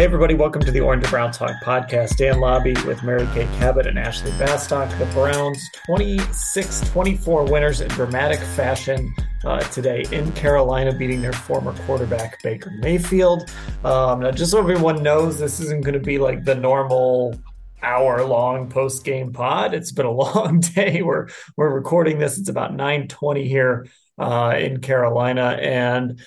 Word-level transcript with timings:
Hey, 0.00 0.06
everybody, 0.06 0.32
welcome 0.32 0.62
to 0.62 0.70
the 0.70 0.80
Orange 0.80 1.04
and 1.04 1.10
Brown 1.10 1.30
Talk 1.30 1.62
podcast. 1.62 2.16
Dan 2.16 2.40
Lobby 2.40 2.72
with 2.86 3.02
Mary 3.02 3.26
Kay 3.34 3.44
Cabot 3.58 3.86
and 3.86 3.98
Ashley 3.98 4.30
Bastock. 4.30 4.98
The 4.98 5.04
Browns 5.12 5.62
26 5.84 6.88
24 6.88 7.44
winners 7.44 7.82
in 7.82 7.88
dramatic 7.88 8.40
fashion 8.40 9.14
uh, 9.44 9.58
today 9.64 10.06
in 10.10 10.32
Carolina, 10.32 10.96
beating 10.96 11.20
their 11.20 11.34
former 11.34 11.74
quarterback, 11.84 12.42
Baker 12.42 12.70
Mayfield. 12.78 13.50
Um, 13.84 14.20
now, 14.20 14.30
just 14.30 14.52
so 14.52 14.58
everyone 14.58 15.02
knows, 15.02 15.38
this 15.38 15.60
isn't 15.60 15.84
going 15.84 15.92
to 15.92 16.00
be 16.00 16.16
like 16.16 16.46
the 16.46 16.54
normal 16.54 17.38
hour 17.82 18.24
long 18.24 18.70
post 18.70 19.04
game 19.04 19.34
pod. 19.34 19.74
It's 19.74 19.92
been 19.92 20.06
a 20.06 20.10
long 20.10 20.60
day. 20.60 21.02
We're, 21.02 21.28
we're 21.58 21.74
recording 21.74 22.18
this, 22.18 22.38
it's 22.38 22.48
about 22.48 22.74
9 22.74 23.06
20 23.06 23.46
here 23.46 23.86
uh, 24.16 24.54
in 24.58 24.80
Carolina. 24.80 25.58
And 25.60 26.22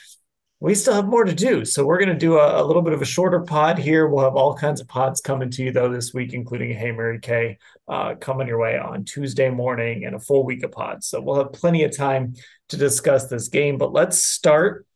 we 0.64 0.74
still 0.74 0.94
have 0.94 1.08
more 1.08 1.26
to 1.26 1.36
do. 1.36 1.66
So 1.66 1.86
we're 1.86 1.98
going 1.98 2.08
to 2.08 2.16
do 2.16 2.38
a, 2.38 2.62
a, 2.62 2.64
little 2.64 2.82
bit 2.82 2.94
of 2.94 3.02
a 3.02 3.06
shorter 3.06 3.42
pod 3.42 3.78
here. 3.78 4.08
We'll 4.08 4.24
have 4.24 4.38
all 4.38 4.56
kinds 4.56 4.80
of 4.80 4.88
pods 4.88 5.20
coming 5.20 5.50
to 5.50 5.64
you 5.64 5.74
though 5.74 5.92
this 5.92 6.14
week, 6.14 6.32
including 6.32 6.72
Hey 6.72 6.94
Mary 6.94 7.20
Kay 7.20 7.58
uh, 7.90 8.16
coming 8.16 8.48
your 8.48 8.60
way 8.60 8.78
on 8.78 9.04
Tuesday 9.04 9.50
morning 9.50 10.06
and 10.06 10.16
a 10.16 10.22
full 10.22 10.46
week 10.46 10.64
of 10.64 10.72
pods. 10.72 11.08
So 11.08 11.20
we'll 11.20 11.36
have 11.36 11.52
plenty 11.52 11.84
of 11.84 11.94
time 11.94 12.36
to 12.70 12.78
discuss 12.78 13.28
this 13.28 13.50
game. 13.50 13.78
But 13.78 13.92
let's 13.92 14.24
start 14.24 14.88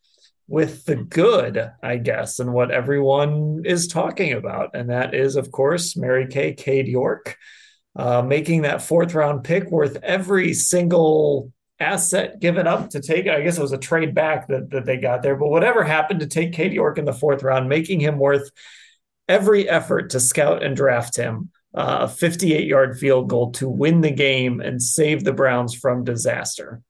with 0.48 0.86
the 0.86 0.96
good, 0.96 1.70
I 1.84 1.98
guess, 1.98 2.40
and 2.40 2.54
what 2.54 2.72
everyone 2.72 3.64
is 3.66 3.90
talking 3.90 4.32
about, 4.32 4.70
and 4.74 4.90
that 4.90 5.14
is, 5.14 5.36
of 5.36 5.52
course, 5.52 5.98
Mary 5.98 6.28
Kay 6.28 6.54
Cade 6.54 6.88
York. 6.88 7.38
Uh, 7.94 8.22
making 8.22 8.62
that 8.62 8.84
fourth 8.84 9.16
round 9.16 9.44
pick 9.44 9.70
worth 9.72 9.98
every 10.04 10.54
single 10.54 11.52
asset 11.80 12.40
given 12.40 12.66
up 12.68 12.90
to 12.90 13.00
take 13.00 13.28
I 13.28 13.42
guess 13.42 13.58
it 13.58 13.62
was 13.62 13.72
a 13.72 13.78
trade 13.78 14.16
back 14.16 14.48
that, 14.48 14.70
that 14.72 14.86
they 14.86 14.98
got 14.98 15.22
there, 15.22 15.36
but 15.36 15.50
whatever 15.50 15.84
happened 15.84 16.22
to 16.22 16.28
take 16.28 16.54
Cade 16.54 16.74
York 16.74 16.98
in 16.98 17.06
the 17.06 17.14
fourth 17.14 17.44
round, 17.44 17.70
making 17.70 18.00
him 18.00 18.18
worth 18.18 18.50
every 19.28 19.70
effort 19.70 20.12
to 20.12 20.20
scout 20.20 20.64
and 20.64 20.76
draft 20.76 21.16
him. 21.16 21.52
Uh, 21.74 22.00
a 22.02 22.08
58 22.08 22.66
yard 22.66 22.98
field 22.98 23.30
goal 23.30 23.52
to 23.52 23.70
win 23.70 24.02
the 24.02 24.10
game 24.10 24.62
and 24.62 24.82
save 24.82 25.24
the 25.24 25.34
Browns 25.34 25.76
from 25.76 26.04
disaster. 26.04 26.82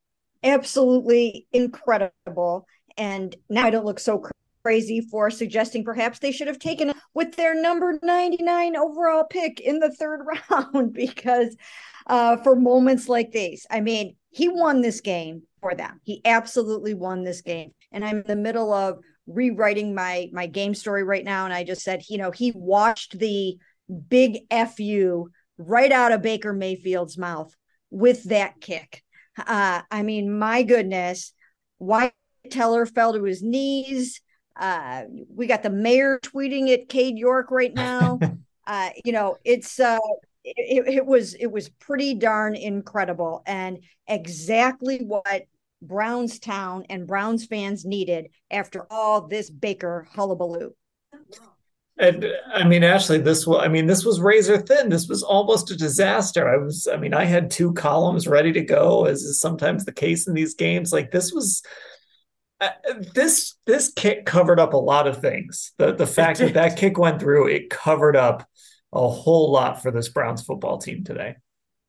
Absolutely 0.44 1.46
incredible. 1.52 2.66
And 2.96 3.36
now 3.50 3.66
I 3.66 3.70
don't 3.70 3.86
look 3.86 4.00
so 4.00 4.24
crazy 4.64 5.02
for 5.02 5.30
suggesting 5.30 5.84
perhaps 5.84 6.20
they 6.20 6.32
should 6.32 6.48
have 6.48 6.60
taken 6.60 6.94
with 7.14 7.36
their 7.36 7.60
number 7.60 8.00
99 8.02 8.78
overall 8.78 9.24
pick 9.24 9.60
in 9.60 9.80
the 9.80 9.92
third 9.92 10.26
round 10.50 10.94
because 10.94 11.56
uh, 12.06 12.38
for 12.38 12.56
moments 12.56 13.10
like 13.10 13.32
these, 13.32 13.66
I 13.70 13.82
mean, 13.82 14.16
he 14.38 14.48
won 14.48 14.82
this 14.82 15.02
game 15.02 15.42
for 15.62 15.74
them. 15.74 16.00
He 16.04 16.22
absolutely 16.24 16.94
won 16.94 17.24
this 17.24 17.42
game. 17.42 17.72
And 17.92 18.06
I'm 18.06 18.18
in 18.18 18.28
the 18.28 18.36
middle 18.36 18.72
of 18.72 19.00
rewriting 19.26 19.96
my 19.96 20.30
my 20.32 20.46
game 20.46 20.76
story 20.76 21.04
right 21.04 21.24
now. 21.24 21.46
And 21.46 21.54
I 21.54 21.64
just 21.64 21.82
said, 21.82 22.04
you 22.08 22.20
know, 22.20 22.30
he 22.30 22.52
watched 22.56 23.18
the 23.18 23.58
big 24.10 24.42
fu 24.76 25.30
right 25.58 25.92
out 25.92 26.12
of 26.12 26.22
Baker 26.22 26.54
Mayfield's 26.54 27.18
mouth 27.18 27.52
with 27.90 28.26
that 28.26 28.62
kick. 28.62 29.04
Uh, 29.38 29.82
I 29.90 30.04
mean, 30.04 30.38
my 30.38 30.62
goodness, 30.62 31.34
Wyatt 31.80 32.14
Teller 32.52 32.86
fell 32.86 33.14
to 33.14 33.24
his 33.24 33.42
knees. 33.42 34.22
Uh, 34.56 35.04
we 35.34 35.48
got 35.48 35.64
the 35.64 35.72
mayor 35.72 36.20
tweeting 36.20 36.72
at 36.72 36.90
Cade 36.90 37.18
York 37.18 37.50
right 37.50 37.74
now. 37.74 38.20
uh, 38.68 38.90
you 39.04 39.14
know, 39.14 39.38
it's 39.44 39.80
uh, 39.80 39.98
it, 40.56 40.88
it 40.88 41.06
was 41.06 41.34
it 41.34 41.48
was 41.48 41.70
pretty 41.70 42.14
darn 42.14 42.56
incredible 42.56 43.44
and 43.46 43.80
exactly 44.08 45.00
what 45.00 45.44
Brownstown 45.82 46.86
and 46.90 47.06
Browns 47.06 47.46
fans 47.46 47.86
needed 47.86 48.30
after 48.50 48.88
all 48.90 49.28
this 49.28 49.50
Baker 49.50 50.08
hullabaloo. 50.12 50.74
And 52.00 52.28
I 52.54 52.64
mean, 52.64 52.84
Ashley, 52.84 53.18
this 53.18 53.48
was, 53.48 53.64
I 53.64 53.68
mean, 53.68 53.88
this 53.88 54.06
was 54.06 54.20
razor 54.20 54.60
thin. 54.60 54.90
This 54.90 55.08
was 55.08 55.24
almost 55.24 55.72
a 55.72 55.76
disaster. 55.76 56.48
I 56.48 56.58
was, 56.58 56.88
I 56.92 56.98
mean, 56.98 57.14
I 57.14 57.26
had 57.26 57.50
two 57.50 57.74
columns 57.74 58.28
ready 58.28 58.52
to 58.54 58.62
go, 58.62 59.06
as 59.06 59.24
is 59.24 59.42
sometimes 59.42 59.84
the 59.84 59.92
case 59.92 60.28
in 60.28 60.36
these 60.36 60.54
games. 60.54 60.94
Like 60.94 61.10
this 61.10 61.34
was, 61.34 61.64
uh, 62.62 62.70
this, 63.16 63.56
this 63.66 63.92
kick 63.92 64.28
covered 64.28 64.60
up 64.60 64.74
a 64.74 64.78
lot 64.78 65.08
of 65.08 65.22
things. 65.22 65.74
The, 65.78 65.94
the 65.94 66.06
fact 66.06 66.38
that 66.40 66.54
that 66.54 66.78
kick 66.78 67.00
went 67.00 67.20
through, 67.20 67.48
it 67.48 67.72
covered 67.72 68.16
up 68.16 68.48
a 68.94 69.08
whole 69.08 69.52
lot 69.52 69.82
for 69.82 69.92
this 69.92 70.10
Browns 70.10 70.42
football 70.42 70.78
team 70.78 71.04
today. 71.04 71.36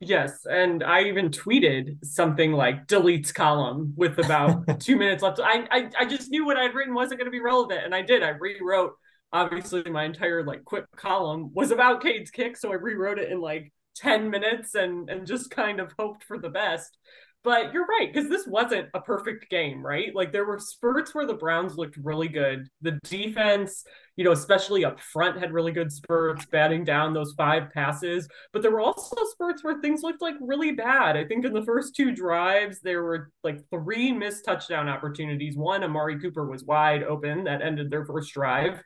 Yes, 0.01 0.45
and 0.45 0.81
I 0.81 1.03
even 1.03 1.29
tweeted 1.29 2.05
something 2.05 2.53
like 2.53 2.87
deletes 2.87 3.33
column 3.33 3.93
with 3.97 4.17
about 4.17 4.79
two 4.79 4.95
minutes 4.95 5.21
left. 5.21 5.41
I, 5.43 5.67
I 5.69 5.89
I 5.99 6.05
just 6.05 6.29
knew 6.29 6.45
what 6.45 6.55
I'd 6.55 6.73
written 6.73 6.93
wasn't 6.93 7.19
going 7.19 7.25
to 7.25 7.31
be 7.31 7.41
relevant, 7.41 7.83
and 7.83 7.93
I 7.93 8.01
did. 8.01 8.23
I 8.23 8.29
rewrote. 8.29 8.93
Obviously, 9.31 9.83
my 9.83 10.05
entire 10.05 10.43
like 10.43 10.63
quick 10.63 10.85
column 10.95 11.51
was 11.53 11.71
about 11.71 12.01
Cade's 12.01 12.31
kick, 12.31 12.55
so 12.55 12.71
I 12.71 12.75
rewrote 12.75 13.19
it 13.19 13.29
in 13.29 13.41
like 13.41 13.73
ten 13.93 14.29
minutes 14.29 14.73
and 14.73 15.09
and 15.09 15.27
just 15.27 15.51
kind 15.51 15.81
of 15.81 15.93
hoped 15.99 16.23
for 16.23 16.37
the 16.37 16.49
best. 16.49 16.97
But 17.41 17.73
you're 17.73 17.85
right, 17.85 18.11
because 18.11 18.29
this 18.29 18.45
wasn't 18.45 18.89
a 18.93 18.99
perfect 18.99 19.49
game, 19.49 19.83
right? 19.83 20.13
Like 20.13 20.33
there 20.33 20.45
were 20.45 20.59
spurts 20.59 21.15
where 21.15 21.25
the 21.25 21.35
Browns 21.35 21.77
looked 21.77 21.95
really 21.95 22.27
good. 22.27 22.67
The 22.81 22.99
defense, 23.05 23.85
you 24.17 24.25
know, 24.25 24.33
especially 24.33 24.83
up 24.83 24.99
front, 24.99 25.39
had 25.39 25.53
really 25.53 25.71
good 25.71 25.89
spurts, 25.89 26.45
batting 26.47 26.83
down 26.83 27.13
those 27.13 27.33
five 27.37 27.71
passes. 27.73 28.27
But 28.51 28.61
there 28.61 28.71
were 28.71 28.81
also 28.81 29.15
spurts 29.31 29.63
where 29.63 29.79
things 29.79 30.01
looked 30.03 30.21
like 30.21 30.35
really 30.41 30.73
bad. 30.73 31.15
I 31.15 31.23
think 31.23 31.45
in 31.45 31.53
the 31.53 31.63
first 31.63 31.95
two 31.95 32.11
drives, 32.13 32.81
there 32.81 33.03
were 33.03 33.31
like 33.41 33.61
three 33.69 34.11
missed 34.11 34.43
touchdown 34.43 34.89
opportunities. 34.89 35.55
One, 35.55 35.85
Amari 35.85 36.19
Cooper 36.19 36.45
was 36.45 36.65
wide 36.65 37.03
open 37.03 37.45
that 37.45 37.61
ended 37.61 37.89
their 37.89 38.05
first 38.05 38.33
drive. 38.33 38.83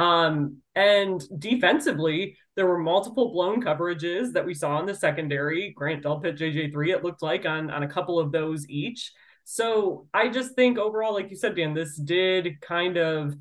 Um, 0.00 0.62
and 0.74 1.22
defensively, 1.38 2.38
there 2.56 2.66
were 2.66 2.78
multiple 2.78 3.32
blown 3.32 3.62
coverages 3.62 4.32
that 4.32 4.46
we 4.46 4.54
saw 4.54 4.80
in 4.80 4.86
the 4.86 4.94
secondary. 4.94 5.74
Grant 5.76 6.04
Delpit, 6.04 6.38
JJ3, 6.38 6.88
it 6.88 7.04
looked 7.04 7.22
like 7.22 7.44
on, 7.44 7.70
on 7.70 7.82
a 7.82 7.88
couple 7.88 8.18
of 8.18 8.32
those 8.32 8.66
each. 8.70 9.12
So 9.44 10.08
I 10.14 10.30
just 10.30 10.54
think 10.54 10.78
overall, 10.78 11.12
like 11.12 11.28
you 11.28 11.36
said, 11.36 11.54
Dan, 11.54 11.74
this 11.74 11.96
did 11.96 12.62
kind 12.62 12.96
of 12.96 13.36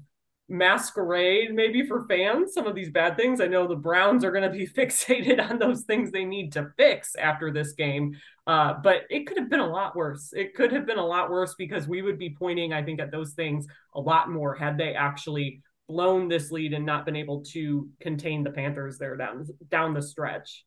masquerade 0.52 1.54
maybe 1.54 1.86
for 1.86 2.08
fans 2.08 2.54
some 2.54 2.68
of 2.68 2.76
these 2.76 2.90
bad 2.90 3.16
things. 3.16 3.40
I 3.40 3.46
know 3.46 3.66
the 3.66 3.76
Browns 3.76 4.26
are 4.26 4.32
going 4.32 4.44
to 4.44 4.50
be 4.50 4.68
fixated 4.78 5.40
on 5.40 5.60
those 5.60 5.84
things 5.84 6.12
they 6.12 6.26
need 6.26 6.52
to 6.54 6.74
fix 6.76 7.16
after 7.16 7.54
this 7.54 7.72
game, 7.72 8.18
uh, 8.48 8.74
but 8.84 9.04
it 9.10 9.28
could 9.28 9.38
have 9.38 9.50
been 9.50 9.62
a 9.62 9.70
lot 9.70 9.96
worse. 9.96 10.34
It 10.36 10.56
could 10.56 10.74
have 10.74 10.86
been 10.86 10.98
a 10.98 11.06
lot 11.06 11.30
worse 11.30 11.56
because 11.58 11.88
we 11.88 12.02
would 12.02 12.20
be 12.20 12.36
pointing, 12.38 12.74
I 12.74 12.84
think, 12.84 13.00
at 13.00 13.12
those 13.12 13.32
things 13.32 13.66
a 13.96 14.02
lot 14.02 14.30
more 14.30 14.56
had 14.56 14.78
they 14.78 14.94
actually 14.94 15.62
blown 15.90 16.28
this 16.28 16.52
lead 16.52 16.74
and 16.74 16.86
not 16.86 17.06
been 17.06 17.16
able 17.16 17.42
to 17.42 17.90
contain 18.00 18.44
the 18.44 18.52
Panthers 18.52 18.98
there 18.98 19.18
down 19.18 19.46
down 19.70 19.94
the 19.94 20.02
stretch. 20.02 20.64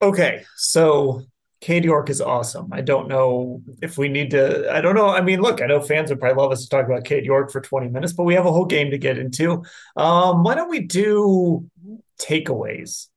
Okay, 0.00 0.44
so 0.56 1.22
Cade 1.60 1.84
York 1.84 2.10
is 2.10 2.20
awesome. 2.20 2.68
I 2.72 2.80
don't 2.80 3.08
know 3.08 3.62
if 3.82 3.98
we 3.98 4.08
need 4.08 4.30
to. 4.30 4.72
I 4.72 4.80
don't 4.80 4.94
know. 4.94 5.08
I 5.08 5.20
mean, 5.20 5.40
look, 5.40 5.60
I 5.60 5.66
know 5.66 5.80
fans 5.80 6.10
would 6.10 6.20
probably 6.20 6.42
love 6.42 6.52
us 6.52 6.62
to 6.62 6.68
talk 6.68 6.86
about 6.86 7.04
Cade 7.04 7.24
York 7.24 7.52
for 7.52 7.60
20 7.60 7.88
minutes, 7.88 8.12
but 8.12 8.24
we 8.24 8.34
have 8.34 8.46
a 8.46 8.52
whole 8.52 8.64
game 8.64 8.90
to 8.90 8.98
get 8.98 9.18
into. 9.18 9.64
Um, 9.96 10.42
why 10.42 10.54
don't 10.54 10.70
we 10.70 10.80
do 10.80 11.68
takeaways? 12.20 13.08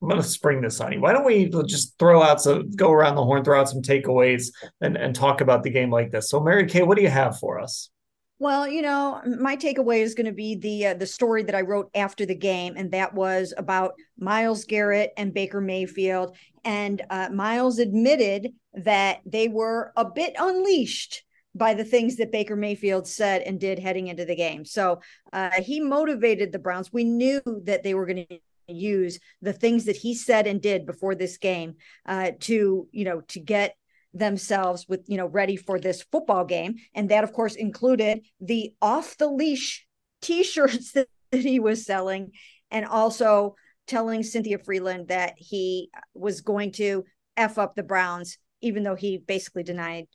I'm 0.00 0.08
going 0.08 0.20
to 0.20 0.28
spring 0.28 0.60
this 0.60 0.80
on 0.80 0.92
you. 0.92 1.00
Why 1.00 1.12
don't 1.12 1.24
we 1.24 1.50
just 1.66 1.98
throw 1.98 2.22
out 2.22 2.40
some, 2.40 2.70
go 2.70 2.92
around 2.92 3.14
the 3.14 3.24
horn, 3.24 3.44
throw 3.44 3.60
out 3.60 3.68
some 3.68 3.82
takeaways, 3.82 4.52
and 4.80 4.96
and 4.96 5.14
talk 5.14 5.40
about 5.40 5.62
the 5.62 5.70
game 5.70 5.90
like 5.90 6.10
this. 6.10 6.30
So, 6.30 6.40
Mary 6.40 6.66
Kay, 6.66 6.82
what 6.82 6.96
do 6.96 7.02
you 7.02 7.10
have 7.10 7.38
for 7.38 7.58
us? 7.60 7.90
Well, 8.38 8.68
you 8.68 8.82
know, 8.82 9.22
my 9.40 9.56
takeaway 9.56 10.00
is 10.00 10.14
going 10.14 10.26
to 10.26 10.32
be 10.32 10.56
the 10.56 10.88
uh, 10.88 10.94
the 10.94 11.06
story 11.06 11.42
that 11.44 11.54
I 11.54 11.62
wrote 11.62 11.90
after 11.94 12.26
the 12.26 12.34
game, 12.34 12.74
and 12.76 12.90
that 12.92 13.14
was 13.14 13.54
about 13.56 13.94
Myles 14.18 14.64
Garrett 14.64 15.12
and 15.16 15.32
Baker 15.32 15.60
Mayfield. 15.60 16.36
And 16.62 17.00
uh, 17.08 17.30
Myles 17.32 17.78
admitted 17.78 18.52
that 18.74 19.20
they 19.24 19.48
were 19.48 19.92
a 19.96 20.04
bit 20.04 20.34
unleashed 20.38 21.24
by 21.54 21.72
the 21.72 21.84
things 21.84 22.16
that 22.16 22.30
Baker 22.30 22.56
Mayfield 22.56 23.08
said 23.08 23.40
and 23.40 23.58
did 23.58 23.78
heading 23.78 24.08
into 24.08 24.26
the 24.26 24.36
game. 24.36 24.66
So 24.66 25.00
uh, 25.32 25.62
he 25.62 25.80
motivated 25.80 26.52
the 26.52 26.58
Browns. 26.58 26.92
We 26.92 27.04
knew 27.04 27.40
that 27.64 27.82
they 27.82 27.94
were 27.94 28.04
going 28.04 28.26
to 28.26 28.38
use 28.68 29.18
the 29.40 29.54
things 29.54 29.86
that 29.86 29.96
he 29.96 30.14
said 30.14 30.46
and 30.46 30.60
did 30.60 30.84
before 30.84 31.14
this 31.14 31.38
game 31.38 31.76
uh, 32.04 32.32
to, 32.40 32.86
you 32.92 33.04
know, 33.04 33.22
to 33.28 33.40
get 33.40 33.76
themselves 34.18 34.86
with 34.88 35.04
you 35.06 35.16
know 35.16 35.26
ready 35.26 35.56
for 35.56 35.78
this 35.78 36.02
football 36.10 36.44
game. 36.44 36.76
And 36.94 37.08
that 37.10 37.24
of 37.24 37.32
course 37.32 37.54
included 37.54 38.20
the 38.40 38.72
off 38.80 39.16
the 39.16 39.28
leash 39.28 39.86
t-shirts 40.22 40.92
that, 40.92 41.08
that 41.32 41.42
he 41.42 41.60
was 41.60 41.84
selling 41.84 42.30
and 42.70 42.84
also 42.86 43.56
telling 43.86 44.22
cynthia 44.22 44.58
Frelund 44.58 45.08
that 45.08 45.34
he 45.36 45.90
was 46.14 46.40
going 46.40 46.72
to 46.72 47.04
f 47.36 47.58
up 47.58 47.74
the 47.74 47.82
browns 47.82 48.38
even 48.62 48.82
though 48.82 48.94
he 48.94 49.18
basically 49.18 49.62
denied 49.62 50.06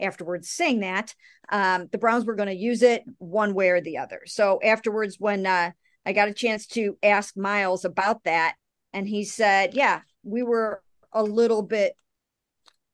afterwards 0.00 0.48
saying 0.48 0.80
that. 0.80 1.14
Um, 1.50 1.88
the 1.92 1.98
browns 1.98 2.24
were 2.24 2.34
going 2.34 2.48
to 2.48 2.54
use 2.54 2.82
it 2.82 3.02
one 3.18 3.52
way 3.52 3.68
or 3.70 3.80
the 3.80 3.98
other. 3.98 4.22
So 4.26 4.58
afterwards 4.64 5.16
when 5.18 5.46
uh, 5.46 5.72
i 6.06 6.12
got 6.12 6.28
a 6.28 6.34
chance 6.34 6.66
to 6.66 6.96
ask 7.02 7.36
Myles 7.36 7.84
about 7.84 8.24
that 8.24 8.54
and 8.92 9.06
he 9.06 9.24
said 9.24 9.74
yeah 9.74 10.00
we 10.22 10.42
were 10.42 10.82
a 11.12 11.22
little 11.22 11.62
bit 11.62 11.94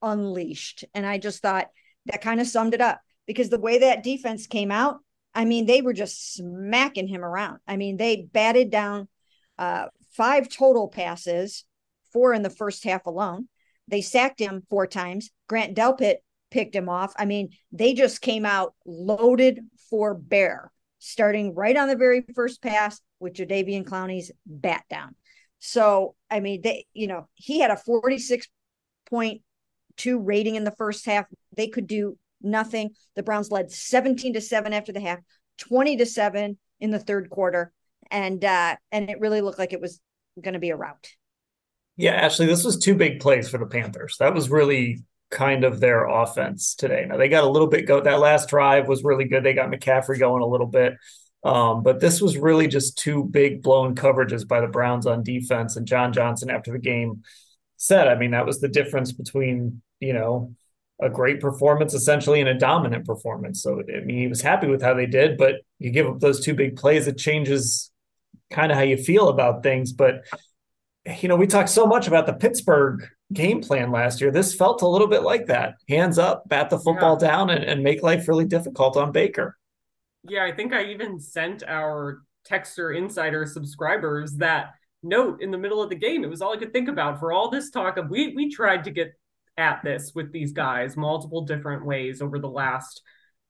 unleashed. 0.05 0.85
And 0.93 1.05
I 1.05 1.17
just 1.17 1.41
thought 1.41 1.67
that 2.05 2.21
kind 2.21 2.39
of 2.39 2.47
summed 2.47 2.73
it 2.73 2.81
up 2.81 3.01
because 3.25 3.49
the 3.49 3.59
way 3.59 3.79
that 3.79 4.03
defense 4.03 4.47
came 4.47 4.71
out, 4.71 4.99
I 5.33 5.43
mean, 5.43 5.65
they 5.65 5.81
were 5.81 5.93
just 5.93 6.35
smacking 6.35 7.07
him 7.07 7.25
around. 7.25 7.59
I 7.67 7.75
mean, 7.75 7.97
they 7.97 8.27
batted 8.31 8.69
down 8.69 9.09
uh, 9.57 9.87
five 10.11 10.47
total 10.47 10.87
passes, 10.87 11.65
four 12.13 12.33
in 12.33 12.43
the 12.43 12.49
first 12.49 12.83
half 12.83 13.05
alone. 13.05 13.49
They 13.87 14.01
sacked 14.01 14.39
him 14.39 14.63
four 14.69 14.87
times. 14.87 15.31
Grant 15.49 15.75
Delpit 15.75 16.17
picked 16.51 16.75
him 16.75 16.87
off. 16.87 17.13
I 17.17 17.25
mean, 17.25 17.49
they 17.71 17.93
just 17.93 18.21
came 18.21 18.45
out 18.45 18.73
loaded 18.85 19.59
for 19.89 20.13
bear, 20.13 20.71
starting 20.99 21.53
right 21.53 21.75
on 21.75 21.89
the 21.89 21.97
very 21.97 22.23
first 22.33 22.61
pass 22.61 23.01
with 23.19 23.33
Jadeveon 23.33 23.83
Clowney's 23.83 24.31
bat 24.45 24.83
down. 24.89 25.15
So, 25.59 26.15
I 26.29 26.39
mean, 26.39 26.61
they, 26.61 26.85
you 26.93 27.07
know, 27.07 27.27
he 27.33 27.59
had 27.59 27.71
a 27.71 27.77
46 27.77 28.47
point 29.09 29.41
two 29.97 30.19
rating 30.19 30.55
in 30.55 30.63
the 30.63 30.71
first 30.71 31.05
half. 31.05 31.25
They 31.55 31.67
could 31.67 31.87
do 31.87 32.17
nothing. 32.41 32.91
The 33.15 33.23
Browns 33.23 33.51
led 33.51 33.71
17 33.71 34.33
to 34.33 34.41
7 34.41 34.73
after 34.73 34.91
the 34.91 34.99
half, 34.99 35.19
20 35.57 35.97
to 35.97 36.05
7 36.05 36.57
in 36.79 36.91
the 36.91 36.99
third 36.99 37.29
quarter. 37.29 37.71
And 38.11 38.43
uh 38.45 38.75
and 38.91 39.09
it 39.09 39.19
really 39.19 39.41
looked 39.41 39.59
like 39.59 39.73
it 39.73 39.81
was 39.81 39.99
to 40.43 40.59
be 40.59 40.69
a 40.69 40.75
rout. 40.75 41.09
Yeah, 41.97 42.11
actually 42.11 42.47
this 42.47 42.63
was 42.63 42.77
two 42.77 42.95
big 42.95 43.19
plays 43.19 43.49
for 43.49 43.57
the 43.57 43.65
Panthers. 43.65 44.17
That 44.19 44.33
was 44.33 44.49
really 44.49 45.03
kind 45.31 45.63
of 45.63 45.79
their 45.79 46.05
offense 46.05 46.75
today. 46.75 47.05
Now 47.07 47.17
they 47.17 47.29
got 47.29 47.43
a 47.43 47.49
little 47.49 47.67
bit 47.67 47.87
go 47.87 48.01
that 48.01 48.19
last 48.19 48.49
drive 48.49 48.87
was 48.87 49.03
really 49.03 49.25
good. 49.25 49.43
They 49.43 49.53
got 49.53 49.71
McCaffrey 49.71 50.19
going 50.19 50.43
a 50.43 50.47
little 50.47 50.67
bit. 50.67 50.93
Um, 51.43 51.83
but 51.83 51.99
this 51.99 52.21
was 52.21 52.37
really 52.37 52.67
just 52.67 52.97
two 52.97 53.23
big 53.23 53.61
blown 53.61 53.93
coverages 53.93 54.47
by 54.47 54.61
the 54.61 54.67
Browns 54.67 55.05
on 55.05 55.21
defense. 55.21 55.75
And 55.75 55.85
John 55.85 56.11
Johnson 56.11 56.49
after 56.49 56.71
the 56.71 56.79
game 56.79 57.21
said, 57.77 58.07
I 58.07 58.15
mean, 58.15 58.31
that 58.31 58.47
was 58.47 58.59
the 58.59 58.67
difference 58.67 59.11
between 59.11 59.83
you 59.99 60.13
know, 60.13 60.53
a 61.01 61.09
great 61.09 61.41
performance 61.41 61.93
essentially 61.93 62.39
and 62.39 62.49
a 62.49 62.53
dominant 62.53 63.05
performance. 63.05 63.61
So 63.61 63.81
I 63.81 63.99
mean, 64.01 64.17
he 64.17 64.27
was 64.27 64.41
happy 64.41 64.67
with 64.67 64.81
how 64.81 64.93
they 64.93 65.05
did, 65.05 65.37
but 65.37 65.55
you 65.79 65.91
give 65.91 66.07
up 66.07 66.19
those 66.19 66.39
two 66.39 66.53
big 66.53 66.77
plays, 66.77 67.07
it 67.07 67.17
changes 67.17 67.91
kind 68.49 68.71
of 68.71 68.77
how 68.77 68.83
you 68.83 68.97
feel 68.97 69.29
about 69.29 69.63
things. 69.63 69.91
But 69.91 70.23
you 71.21 71.27
know, 71.27 71.35
we 71.35 71.47
talked 71.47 71.69
so 71.69 71.85
much 71.85 72.07
about 72.07 72.25
the 72.25 72.33
Pittsburgh 72.33 73.07
game 73.33 73.61
plan 73.61 73.91
last 73.91 74.21
year. 74.21 74.31
This 74.31 74.55
felt 74.55 74.81
a 74.81 74.87
little 74.87 75.07
bit 75.07 75.21
like 75.21 75.47
that. 75.47 75.75
Hands 75.87 76.17
up, 76.17 76.47
bat 76.47 76.69
the 76.69 76.79
football 76.79 77.17
yeah. 77.21 77.27
down, 77.27 77.49
and, 77.49 77.63
and 77.63 77.83
make 77.83 78.01
life 78.01 78.27
really 78.27 78.45
difficult 78.45 78.97
on 78.97 79.11
Baker. 79.11 79.57
Yeah, 80.27 80.43
I 80.45 80.51
think 80.51 80.73
I 80.73 80.85
even 80.85 81.19
sent 81.19 81.63
our 81.67 82.21
Texter 82.49 82.97
Insider 82.97 83.45
subscribers 83.45 84.33
that 84.37 84.71
note 85.03 85.41
in 85.41 85.51
the 85.51 85.57
middle 85.57 85.83
of 85.83 85.89
the 85.89 85.95
game. 85.95 86.23
It 86.23 86.29
was 86.29 86.41
all 86.41 86.53
I 86.53 86.57
could 86.57 86.73
think 86.73 86.89
about 86.89 87.19
for 87.19 87.31
all 87.31 87.49
this 87.49 87.69
talk 87.69 87.97
of 87.97 88.09
we 88.09 88.33
we 88.35 88.49
tried 88.49 88.83
to 88.85 88.91
get 88.91 89.13
at 89.57 89.81
this 89.83 90.13
with 90.13 90.31
these 90.31 90.51
guys 90.51 90.97
multiple 90.97 91.41
different 91.45 91.85
ways 91.85 92.21
over 92.21 92.39
the 92.39 92.49
last 92.49 93.01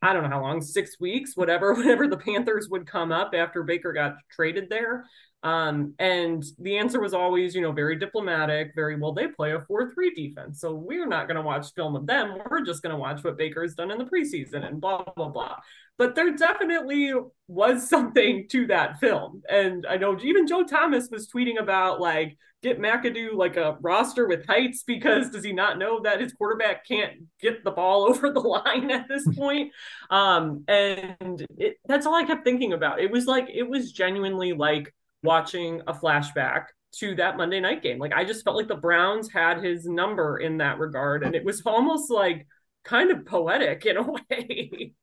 I 0.02 0.14
don't 0.14 0.24
know 0.24 0.30
how 0.30 0.42
long, 0.42 0.62
six 0.62 1.00
weeks, 1.00 1.36
whatever, 1.36 1.74
whenever 1.76 2.08
the 2.08 2.18
Panthers 2.18 2.70
would 2.70 2.86
come 2.86 3.12
up 3.12 3.34
after 3.34 3.64
Baker 3.64 3.92
got 3.92 4.18
traded 4.30 4.70
there. 4.70 5.06
Um, 5.46 5.94
and 6.00 6.44
the 6.58 6.78
answer 6.78 7.00
was 7.00 7.14
always, 7.14 7.54
you 7.54 7.62
know, 7.62 7.72
very 7.72 7.96
diplomatic, 7.98 8.72
very 8.74 9.00
well, 9.00 9.14
they 9.14 9.28
play 9.28 9.52
a 9.52 9.62
4 9.62 9.94
3 9.94 10.14
defense. 10.16 10.60
So 10.60 10.74
we're 10.74 11.06
not 11.06 11.28
going 11.28 11.36
to 11.36 11.44
watch 11.44 11.72
film 11.76 11.96
of 11.96 12.08
them. 12.08 12.40
We're 12.50 12.66
just 12.66 12.82
going 12.82 12.96
to 12.96 13.00
watch 13.00 13.24
what 13.24 13.38
Baker's 13.38 13.76
done 13.76 13.92
in 13.92 14.00
the 14.00 14.06
preseason 14.06 14.68
and 14.68 14.82
blah, 14.82 15.04
blah, 15.16 15.30
blah. 15.30 15.58
But 16.00 16.16
there 16.16 16.36
definitely 16.36 17.14
was 17.48 17.88
something 17.90 18.48
to 18.50 18.66
that 18.68 19.00
film. 19.00 19.44
And 19.48 19.86
I 19.88 19.98
know 19.98 20.20
even 20.20 20.48
Joe 20.48 20.64
Thomas 20.64 21.10
was 21.12 21.30
tweeting 21.30 21.60
about 21.60 22.02
like, 22.02 22.36
get 22.64 22.80
McAdoo 22.80 23.36
like 23.36 23.58
a 23.58 23.78
roster 23.82 24.28
with 24.28 24.48
heights 24.48 24.82
because 24.82 25.30
does 25.30 25.44
he 25.44 25.54
not 25.54 25.78
know 25.78 26.02
that 26.02 26.20
his 26.20 26.34
quarterback 26.34 26.88
can't 26.88 27.12
get 27.40 27.64
the 27.64 27.70
ball 27.70 28.06
over 28.10 28.32
the 28.32 28.40
line 28.40 28.90
at 28.90 29.08
this 29.08 29.28
point? 29.38 29.72
Um, 30.10 30.64
and 30.68 31.46
it, 31.60 31.78
that's 31.86 32.08
all 32.08 32.16
I 32.16 32.24
kept 32.24 32.44
thinking 32.44 32.74
about. 32.74 33.00
It 33.00 33.12
was 33.12 33.28
like, 33.28 33.48
it 33.54 33.70
was 33.70 33.92
genuinely 33.92 34.54
like, 34.54 34.92
watching 35.26 35.82
a 35.88 35.94
flashback 35.94 36.66
to 37.00 37.16
that 37.16 37.38
Monday 37.38 37.60
night 37.60 37.84
game. 37.84 38.00
Like 38.00 38.14
I 38.14 38.24
just 38.24 38.44
felt 38.44 38.56
like 38.56 38.68
the 38.68 38.76
Browns 38.76 39.32
had 39.32 39.64
his 39.64 39.86
number 39.86 40.38
in 40.38 40.58
that 40.58 40.80
regard. 40.80 41.24
And 41.24 41.36
it 41.36 41.44
was 41.44 41.62
almost 41.66 42.10
like 42.10 42.48
kind 42.84 43.12
of 43.12 43.26
poetic 43.26 43.86
in 43.86 43.98
a 43.98 44.04
way. 44.32 44.94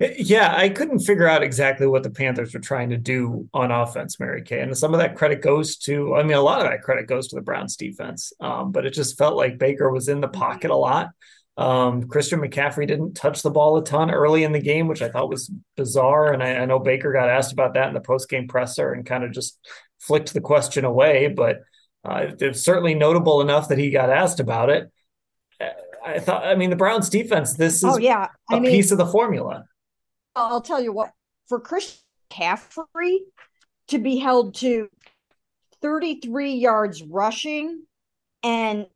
Yeah, 0.00 0.54
I 0.56 0.68
couldn't 0.68 1.00
figure 1.00 1.26
out 1.26 1.42
exactly 1.42 1.86
what 1.88 2.04
the 2.04 2.10
Panthers 2.10 2.54
were 2.54 2.60
trying 2.60 2.90
to 2.90 2.96
do 2.96 3.48
on 3.52 3.72
offense, 3.72 4.20
Mary 4.20 4.42
Kay. 4.42 4.60
And 4.60 4.76
some 4.78 4.94
of 4.94 5.00
that 5.00 5.16
credit 5.16 5.42
goes 5.42 5.76
to, 5.78 6.14
I 6.14 6.22
mean, 6.22 6.36
a 6.36 6.40
lot 6.40 6.60
of 6.60 6.70
that 6.70 6.82
credit 6.82 7.08
goes 7.08 7.26
to 7.28 7.34
the 7.34 7.42
Browns 7.42 7.74
defense. 7.74 8.32
Um, 8.38 8.70
but 8.70 8.86
it 8.86 8.94
just 8.94 9.18
felt 9.18 9.34
like 9.34 9.58
Baker 9.58 9.90
was 9.90 10.08
in 10.08 10.20
the 10.20 10.28
pocket 10.28 10.70
a 10.70 10.76
lot. 10.76 11.08
Um, 11.58 12.04
Christian 12.04 12.40
McCaffrey 12.40 12.86
didn't 12.86 13.14
touch 13.14 13.42
the 13.42 13.50
ball 13.50 13.76
a 13.76 13.84
ton 13.84 14.12
early 14.12 14.44
in 14.44 14.52
the 14.52 14.60
game, 14.60 14.86
which 14.86 15.02
I 15.02 15.08
thought 15.08 15.28
was 15.28 15.50
bizarre. 15.76 16.32
And 16.32 16.40
I, 16.40 16.54
I 16.54 16.64
know 16.66 16.78
Baker 16.78 17.12
got 17.12 17.28
asked 17.28 17.52
about 17.52 17.74
that 17.74 17.88
in 17.88 17.94
the 17.94 18.00
post 18.00 18.28
game 18.28 18.46
presser 18.46 18.92
and 18.92 19.04
kind 19.04 19.24
of 19.24 19.32
just 19.32 19.58
flicked 19.98 20.32
the 20.32 20.40
question 20.40 20.84
away. 20.84 21.26
But 21.26 21.56
uh, 22.04 22.26
it's 22.38 22.62
certainly 22.62 22.94
notable 22.94 23.40
enough 23.40 23.68
that 23.68 23.78
he 23.78 23.90
got 23.90 24.08
asked 24.08 24.38
about 24.38 24.70
it. 24.70 24.92
I 26.06 26.20
thought, 26.20 26.44
I 26.44 26.54
mean, 26.54 26.70
the 26.70 26.76
Browns 26.76 27.10
defense, 27.10 27.54
this 27.54 27.78
is 27.78 27.84
oh, 27.84 27.98
yeah. 27.98 28.28
I 28.48 28.56
a 28.56 28.60
mean, 28.60 28.70
piece 28.70 28.92
of 28.92 28.98
the 28.98 29.06
formula. 29.06 29.64
I'll 30.36 30.62
tell 30.62 30.80
you 30.80 30.92
what, 30.92 31.10
for 31.48 31.58
Christian 31.58 31.98
McCaffrey 32.30 33.18
to 33.88 33.98
be 33.98 34.18
held 34.18 34.54
to 34.56 34.88
33 35.82 36.54
yards 36.54 37.02
rushing 37.02 37.82
and 38.44 38.86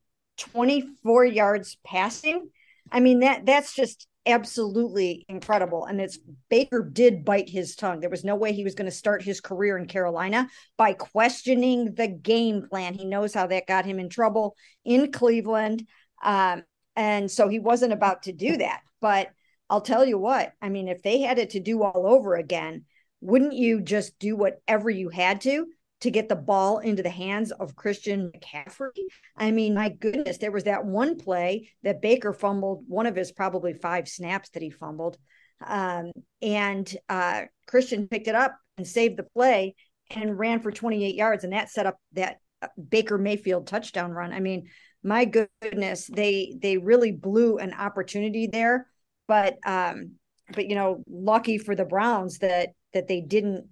24 0.51 1.25
yards 1.25 1.77
passing. 1.85 2.49
I 2.91 3.01
mean 3.01 3.21
that 3.21 3.47
that's 3.47 3.75
just 3.75 4.07
absolutely 4.25 5.25
incredible 5.29 5.85
and 5.85 6.01
it's 6.01 6.19
Baker 6.49 6.89
did 6.89 7.25
bite 7.25 7.49
his 7.49 7.75
tongue. 7.75 8.01
There 8.01 8.11
was 8.11 8.25
no 8.25 8.37
way 8.37 8.53
he 8.53 8.65
was 8.65 8.75
going 8.75 8.91
to 8.91 8.97
start 8.97 9.23
his 9.23 9.41
career 9.41 9.77
in 9.77 9.87
Carolina 9.87 10.49
by 10.77 10.93
questioning 10.93 11.95
the 11.95 12.07
game 12.07 12.69
plan. 12.69 12.95
He 12.95 13.05
knows 13.05 13.35
how 13.35 13.47
that 13.49 13.67
got 13.67 13.85
him 13.85 13.99
in 13.99 14.09
trouble 14.09 14.57
in 14.85 15.11
Cleveland. 15.11 15.87
Um, 16.23 16.63
and 16.95 17.31
so 17.31 17.49
he 17.49 17.59
wasn't 17.59 17.93
about 17.93 18.25
to 18.25 18.33
do 18.33 18.59
that. 18.59 18.83
But 19.01 19.31
I'll 19.69 19.81
tell 19.81 20.05
you 20.05 20.19
what, 20.19 20.53
I 20.61 20.69
mean, 20.69 20.89
if 20.89 21.03
they 21.03 21.23
had 21.23 21.39
it 21.39 21.51
to 21.51 21.61
do 21.61 21.83
all 21.83 22.07
over 22.07 22.35
again, 22.35 22.85
wouldn't 23.21 23.55
you 23.55 23.81
just 23.81 24.19
do 24.19 24.37
whatever 24.37 24.91
you 24.91 25.09
had 25.09 25.41
to 25.43 25.67
to 26.03 26.11
get 26.11 26.29
the 26.29 26.37
ball 26.37 26.79
into 26.79 27.03
the 27.03 27.11
hands 27.11 27.53
of 27.53 27.77
Christian 27.77 28.33
McCaffrey. 28.33 28.91
I 29.37 29.53
mean, 29.53 29.73
my 29.73 29.89
goodness, 29.89 30.39
there 30.39 30.51
was 30.51 30.65
that 30.65 30.85
one 30.85 31.17
play 31.17 31.71
that 31.85 32.03
Baker 32.03 32.33
fumbled, 32.33 32.85
one 32.89 33.07
of 33.07 33.15
his 33.15 33.31
probably 33.31 33.73
five 33.73 34.09
snaps 34.09 34.51
that 34.51 34.63
he 34.63 34.71
fumbled. 34.71 35.17
Um, 35.65 36.11
and 36.43 36.93
uh, 37.09 37.43
Christian 37.69 38.09
picked 38.09 38.27
it 38.27 38.35
up 38.35 38.57
and 38.77 38.87
saved 38.87 39.17
the 39.17 39.23
play 39.23 39.77
and 40.11 40.37
ran 40.37 40.61
for 40.61 40.73
28 40.73 41.15
yards. 41.15 41.45
And 41.45 41.53
that 41.53 41.71
set 41.71 41.87
up 41.87 41.99
that 42.15 42.39
uh, 42.61 42.67
Baker 42.89 43.17
Mayfield 43.17 43.69
touchdown 43.69 44.11
run. 44.11 44.33
I 44.33 44.41
mean, 44.41 44.69
my 45.05 45.25
goodness, 45.25 46.09
they 46.13 46.57
they 46.61 46.79
really 46.79 47.13
blew 47.13 47.59
an 47.59 47.75
opportunity 47.75 48.49
there. 48.49 48.89
But 49.29 49.57
um, 49.65 50.17
but 50.53 50.69
you 50.69 50.75
know, 50.75 51.05
lucky 51.09 51.59
for 51.59 51.77
the 51.77 51.85
Browns 51.85 52.39
that 52.39 52.71
that 52.93 53.07
they 53.07 53.21
didn't 53.21 53.69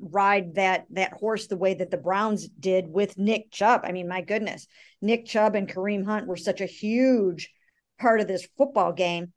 ride 0.00 0.54
that 0.54 0.86
that 0.90 1.12
horse 1.12 1.46
the 1.46 1.56
way 1.56 1.74
that 1.74 1.90
the 1.90 1.96
Browns 1.96 2.48
did 2.48 2.86
with 2.88 3.18
Nick 3.18 3.50
Chubb. 3.50 3.82
I 3.84 3.92
mean, 3.92 4.08
my 4.08 4.20
goodness, 4.20 4.66
Nick 5.00 5.26
Chubb 5.26 5.54
and 5.54 5.68
Kareem 5.68 6.04
Hunt 6.04 6.26
were 6.26 6.36
such 6.36 6.60
a 6.60 6.66
huge 6.66 7.50
part 7.98 8.20
of 8.20 8.28
this 8.28 8.46
football 8.56 8.92
game, 8.92 9.32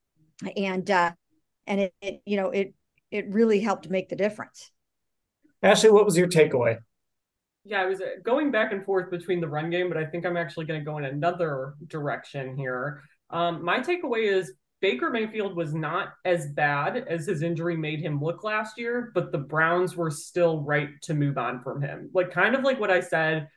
and 0.56 0.90
uh, 0.90 1.12
and 1.66 1.82
it, 1.82 1.94
it 2.02 2.22
you 2.26 2.38
know 2.38 2.50
it 2.50 2.74
it 3.12 3.30
really 3.30 3.60
helped 3.60 3.90
make 3.90 4.10
the 4.10 4.16
difference. 4.16 4.72
Ashley, 5.64 5.92
what 5.92 6.06
was 6.06 6.18
your 6.18 6.28
takeaway? 6.28 6.78
Yeah, 7.64 7.82
I 7.82 7.86
was 7.86 8.00
uh, 8.00 8.06
going 8.24 8.52
back 8.52 8.72
and 8.72 8.86
forth 8.86 9.12
between 9.12 9.42
the 9.42 9.48
run 9.48 9.70
game, 9.70 9.90
but 9.90 9.98
I 9.98 10.06
think 10.06 10.26
I'm 10.26 10.38
actually 10.38 10.66
going 10.66 10.80
to 10.80 10.86
go 10.86 10.98
in 10.98 11.06
another 11.06 11.74
direction 11.88 12.56
here. 12.56 13.02
Um, 13.30 13.64
my 13.64 13.80
takeaway 13.80 14.32
is 14.32 14.54
Baker 14.80 15.10
Mayfield 15.10 15.56
was 15.56 15.74
not 15.74 16.14
as 16.24 16.52
bad 16.52 16.98
as 17.08 17.26
his 17.26 17.42
injury 17.42 17.76
made 17.76 18.00
him 18.00 18.22
look 18.22 18.44
last 18.44 18.78
year, 18.78 19.12
but 19.16 19.32
the 19.32 19.38
Browns 19.38 19.96
were 19.96 20.12
still 20.12 20.62
right 20.62 20.90
to 21.04 21.14
move 21.14 21.38
on 21.38 21.62
from 21.62 21.82
him. 21.82 22.10
Like, 22.14 22.32
kind 22.32 22.56
of 22.56 22.64
like 22.64 22.80
what 22.80 22.92
I 22.92 23.00
said, 23.00 23.48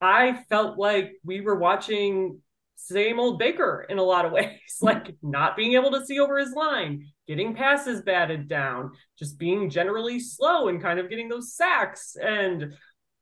I 0.00 0.44
felt 0.48 0.78
like 0.78 1.12
we 1.24 1.40
were 1.40 1.54
watching 1.54 2.40
same 2.76 3.20
old 3.20 3.38
Baker 3.38 3.86
in 3.88 3.98
a 3.98 4.02
lot 4.02 4.24
of 4.24 4.32
ways, 4.32 4.58
like 4.80 5.14
not 5.22 5.56
being 5.56 5.74
able 5.74 5.92
to 5.92 6.04
see 6.04 6.18
over 6.18 6.38
his 6.38 6.52
line, 6.52 7.06
getting 7.26 7.54
passes 7.54 8.02
batted 8.02 8.48
down, 8.48 8.92
just 9.18 9.38
being 9.38 9.70
generally 9.70 10.18
slow 10.18 10.68
and 10.68 10.82
kind 10.82 10.98
of 10.98 11.08
getting 11.08 11.28
those 11.28 11.54
sacks. 11.54 12.16
And 12.20 12.74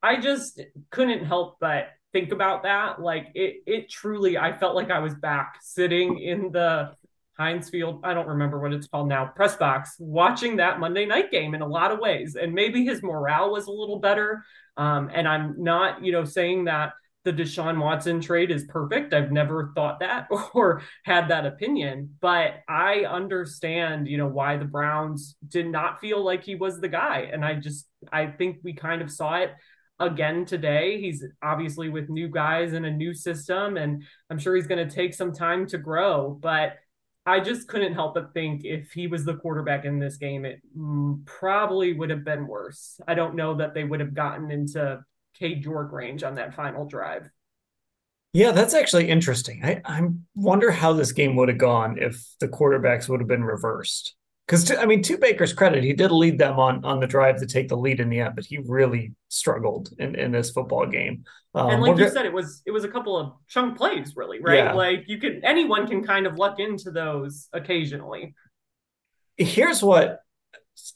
I 0.03 0.19
just 0.19 0.61
couldn't 0.91 1.25
help 1.25 1.57
but 1.61 1.89
think 2.13 2.33
about 2.33 2.65
that. 2.65 3.01
Like 3.01 3.29
it, 3.35 3.63
it 3.67 3.91
truly, 3.91 4.39
I 4.39 4.53
felt 4.53 4.75
like 4.75 4.91
I 4.91 4.99
was 4.99 5.15
back 5.15 5.59
sitting 5.61 6.19
in 6.19 6.51
the 6.51 6.93
Heinz 7.43 7.69
Field, 7.69 8.01
I 8.05 8.15
don't 8.15 8.29
remember 8.29 8.61
what 8.61 8.73
it's 8.73 8.87
called 8.87 9.09
now, 9.09 9.27
press 9.27 9.57
box, 9.57 9.97
watching 9.99 10.57
that 10.57 10.79
Monday 10.79 11.07
night 11.07 11.33
game 11.33 11.55
in 11.55 11.61
a 11.61 11.67
lot 11.67 11.91
of 11.91 11.99
ways. 11.99 12.37
And 12.41 12.55
maybe 12.55 12.85
his 12.85 13.03
morale 13.03 13.51
was 13.51 13.67
a 13.67 13.73
little 13.73 13.99
better. 13.99 14.45
Um, 14.77 15.11
and 15.13 15.27
I'm 15.27 15.61
not, 15.63 16.05
you 16.05 16.13
know, 16.13 16.25
saying 16.25 16.67
that 16.67 16.93
the 17.25 17.33
Deshaun 17.33 17.81
Watson 17.81 18.21
trade 18.21 18.53
is 18.53 18.65
perfect. 18.69 19.13
I've 19.13 19.33
never 19.33 19.73
thought 19.75 19.99
that 20.01 20.29
or 20.55 20.83
had 21.05 21.29
that 21.29 21.45
opinion, 21.47 22.17
but 22.21 22.61
I 22.69 23.01
understand, 23.01 24.07
you 24.07 24.19
know, 24.19 24.29
why 24.29 24.57
the 24.57 24.65
Browns 24.65 25.37
did 25.49 25.67
not 25.67 26.01
feel 26.01 26.25
like 26.25 26.45
he 26.45 26.55
was 26.55 26.81
the 26.81 26.89
guy. 26.89 27.29
And 27.33 27.45
I 27.45 27.55
just, 27.55 27.89
I 28.13 28.27
think 28.27 28.59
we 28.63 28.73
kind 28.73 29.03
of 29.03 29.11
saw 29.11 29.35
it 29.35 29.51
again 29.99 30.45
today. 30.45 31.01
He's 31.01 31.25
obviously 31.43 31.89
with 31.89 32.09
new 32.09 32.29
guys 32.29 32.73
in 32.73 32.85
a 32.85 32.91
new 32.91 33.15
system, 33.15 33.77
and 33.77 34.05
I'm 34.31 34.39
sure 34.39 34.55
he's 34.55 34.67
going 34.67 34.87
to 34.87 34.95
take 34.95 35.15
some 35.15 35.33
time 35.33 35.67
to 35.69 35.79
grow, 35.79 36.39
but 36.41 36.77
I 37.25 37.41
just 37.41 37.69
couldn't 37.69 37.95
help 37.95 38.15
but 38.15 38.35
think 38.35 38.65
if 38.65 38.91
he 38.93 39.07
was 39.07 39.25
the 39.25 39.37
quarterback 39.37 39.85
in 39.85 39.99
this 39.99 40.17
game, 40.17 40.45
it 40.45 40.61
probably 41.25 41.93
would 41.93 42.11
have 42.11 42.25
been 42.25 42.47
worse. 42.47 43.01
I 43.07 43.15
don't 43.15 43.37
know 43.37 43.55
that 43.55 43.75
they 43.75 43.85
would 43.85 44.01
have 44.01 44.15
gotten 44.15 44.51
into 44.51 45.05
Cade 45.39 45.65
York 45.65 45.93
range 45.93 46.25
on 46.25 46.35
that 46.35 46.55
final 46.55 46.85
drive. 46.85 47.29
Yeah, 48.33 48.53
that's 48.53 48.75
actually 48.75 49.09
interesting. 49.09 49.63
I, 49.63 49.83
I 49.85 50.09
wonder 50.35 50.71
how 50.71 50.95
this 50.95 51.13
game 51.13 51.37
would 51.37 51.49
have 51.49 51.59
gone 51.59 51.99
if 51.99 52.25
the 52.41 52.49
quarterbacks 52.49 53.09
would 53.09 53.21
have 53.21 53.29
been 53.29 53.45
reversed. 53.45 54.17
Because 54.53 54.71
I 54.71 54.85
mean, 54.85 55.01
to 55.05 55.17
Baker's 55.17 55.55
credit, 55.55 55.83
he 55.83 55.95
did 55.95 56.11
lead 56.11 56.37
them 56.37 56.59
on 56.59 56.85
on 56.85 57.01
the 57.01 57.07
drive 57.07 57.39
to 57.41 57.47
take 57.47 57.69
the 57.69 57.77
lead 57.77 58.01
in 58.01 58.11
the 58.11 58.21
end, 58.21 58.35
but 58.35 58.45
he 58.45 58.59
really 58.59 59.15
struggled 59.29 59.89
in, 59.99 60.15
in 60.15 60.31
this 60.31 60.51
football 60.51 60.85
game. 60.85 61.25
Um, 61.55 61.71
and 61.71 61.83
like 61.83 61.97
you 61.97 62.11
said, 62.11 62.27
it 62.27 62.35
was 62.35 62.61
it 62.67 62.71
was 62.71 62.85
a 62.85 62.89
couple 62.89 63.17
of 63.17 63.33
chunk 63.49 63.79
plays, 63.79 64.13
really, 64.15 64.41
right? 64.43 64.59
Yeah. 64.59 64.75
Like 64.75 65.05
you 65.07 65.17
can 65.17 65.43
anyone 65.43 65.87
can 65.87 66.05
kind 66.05 66.27
of 66.27 66.37
luck 66.37 66.61
into 66.61 66.91
those 66.91 67.49
occasionally. 67.55 68.35
Here's 69.39 69.83
what 69.83 70.21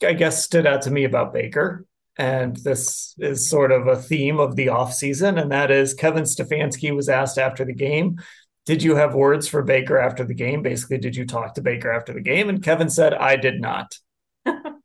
I 0.05 0.13
guess 0.13 0.43
stood 0.43 0.67
out 0.67 0.83
to 0.83 0.91
me 0.91 1.05
about 1.05 1.33
Baker, 1.33 1.83
and 2.15 2.55
this 2.57 3.15
is 3.17 3.49
sort 3.49 3.71
of 3.71 3.87
a 3.87 3.95
theme 3.95 4.39
of 4.39 4.55
the 4.55 4.67
offseason, 4.67 5.41
and 5.41 5.51
that 5.51 5.71
is 5.71 5.95
Kevin 5.95 6.25
Stefanski 6.25 6.95
was 6.95 7.09
asked 7.09 7.39
after 7.39 7.65
the 7.65 7.73
game 7.73 8.19
did 8.67 8.83
you 8.83 8.97
have 8.97 9.15
words 9.15 9.47
for 9.47 9.63
Baker 9.63 9.97
after 9.97 10.25
the 10.25 10.33
game? 10.33 10.61
Basically, 10.61 10.97
did 10.97 11.15
you 11.15 11.25
talk 11.25 11.53
to 11.53 11.61
Baker 11.61 11.89
after 11.89 12.11
the 12.11 12.19
game? 12.19 12.49
And 12.49 12.61
Kevin 12.61 12.89
said, 12.89 13.13
I 13.13 13.37
did 13.37 13.61
not. 13.61 13.97
and, 14.45 14.75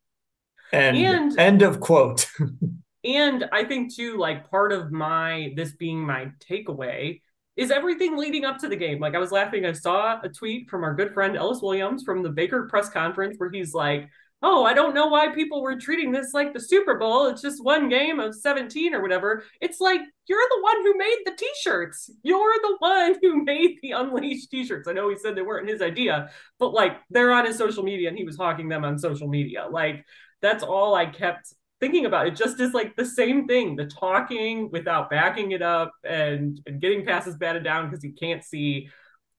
and 0.72 1.36
end 1.36 1.62
of 1.62 1.80
quote. 1.80 2.30
and 3.04 3.44
I 3.50 3.64
think 3.64 3.92
too, 3.92 4.18
like 4.18 4.48
part 4.48 4.70
of 4.72 4.92
my 4.92 5.52
this 5.56 5.72
being 5.72 5.98
my 5.98 6.30
takeaway 6.48 7.22
is 7.56 7.72
everything 7.72 8.16
leading 8.16 8.44
up 8.44 8.58
to 8.58 8.68
the 8.68 8.76
game. 8.76 9.00
Like 9.00 9.16
I 9.16 9.18
was 9.18 9.32
laughing, 9.32 9.66
I 9.66 9.72
saw 9.72 10.20
a 10.22 10.28
tweet 10.28 10.70
from 10.70 10.84
our 10.84 10.94
good 10.94 11.12
friend 11.12 11.36
Ellis 11.36 11.60
Williams 11.60 12.04
from 12.04 12.22
the 12.22 12.30
Baker 12.30 12.68
press 12.68 12.88
conference 12.88 13.34
where 13.38 13.50
he's 13.50 13.74
like, 13.74 14.08
oh, 14.42 14.64
I 14.64 14.75
don't 14.75 14.94
know 14.94 15.06
why 15.06 15.28
people 15.28 15.62
were 15.62 15.78
treating 15.78 16.11
this 16.11 16.32
like 16.34 16.52
the 16.52 16.61
Super 16.61 16.99
Bowl. 16.99 17.26
It's 17.26 17.42
just 17.42 17.64
one 17.64 17.88
game 17.88 18.18
of 18.18 18.34
17 18.34 18.92
or 18.94 19.00
whatever. 19.00 19.44
It's 19.61 19.80
like, 19.80 20.00
you're 20.26 20.49
the 20.50 20.62
one 20.62 20.76
who 20.82 20.99
made 20.99 21.18
the 21.25 21.32
t 21.37 21.49
shirts. 21.61 22.11
You're 22.22 22.54
the 22.61 22.76
one 22.78 23.16
who 23.22 23.44
made 23.44 23.78
the 23.82 23.92
Unleashed 23.92 24.50
t 24.50 24.64
shirts. 24.64 24.88
I 24.88 24.92
know 24.92 25.08
he 25.08 25.16
said 25.16 25.37
they 25.37 25.42
weren't 25.42 25.68
his 25.68 25.82
idea, 25.82 26.30
but 26.58 26.72
like 26.72 26.99
they're 27.11 27.32
on 27.32 27.46
his 27.46 27.56
social 27.56 27.84
media 27.84 28.08
and 28.08 28.18
he 28.18 28.25
was 28.25 28.37
hawking 28.37 28.68
them 28.68 28.84
on 28.84 28.99
social 28.99 29.28
media. 29.28 29.66
Like, 29.70 30.04
that's 30.40 30.64
all 30.64 30.94
I 30.94 31.06
kept 31.06 31.54
thinking 31.78 32.06
about. 32.06 32.26
It 32.26 32.37
just 32.37 32.61
is 32.61 32.72
like 32.72 32.96
the 32.96 33.06
same 33.06 33.46
thing 33.46 33.76
the 33.76 33.87
talking 33.87 34.70
without 34.70 35.11
backing 35.11 35.52
it 35.52 35.62
up 35.62 35.92
and, 36.04 36.61
and 36.66 36.80
getting 36.80 37.04
passes 37.04 37.37
batted 37.37 37.64
down 37.64 37.88
because 37.88 38.04
you 38.04 38.12
can't 38.12 38.44
see 38.44 38.88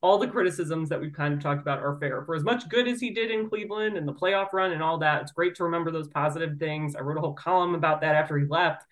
all 0.03 0.17
the 0.17 0.27
criticisms 0.27 0.89
that 0.89 0.99
we've 0.99 1.13
kind 1.13 1.33
of 1.33 1.39
talked 1.39 1.61
about 1.61 1.79
are 1.79 1.97
fair. 1.97 2.23
For 2.25 2.35
as 2.35 2.43
much 2.43 2.67
good 2.67 2.89
as 2.89 2.99
he 2.99 3.11
did 3.11 3.31
in 3.31 3.47
Cleveland 3.47 3.95
and 3.95 4.05
the 4.05 4.13
playoff 4.13 4.51
run 4.51 4.73
and 4.73 4.83
all 4.83 4.97
that, 4.97 5.21
it's 5.21 5.31
great 5.31 5.55
to 5.55 5.63
remember 5.63 5.91
those 5.91 6.09
positive 6.09 6.59
things. 6.59 6.93
I 6.93 6.99
wrote 6.99 7.17
a 7.17 7.21
whole 7.21 7.33
column 7.33 7.73
about 7.73 8.01
that 8.01 8.13
after 8.13 8.37
he 8.37 8.45
left. 8.45 8.83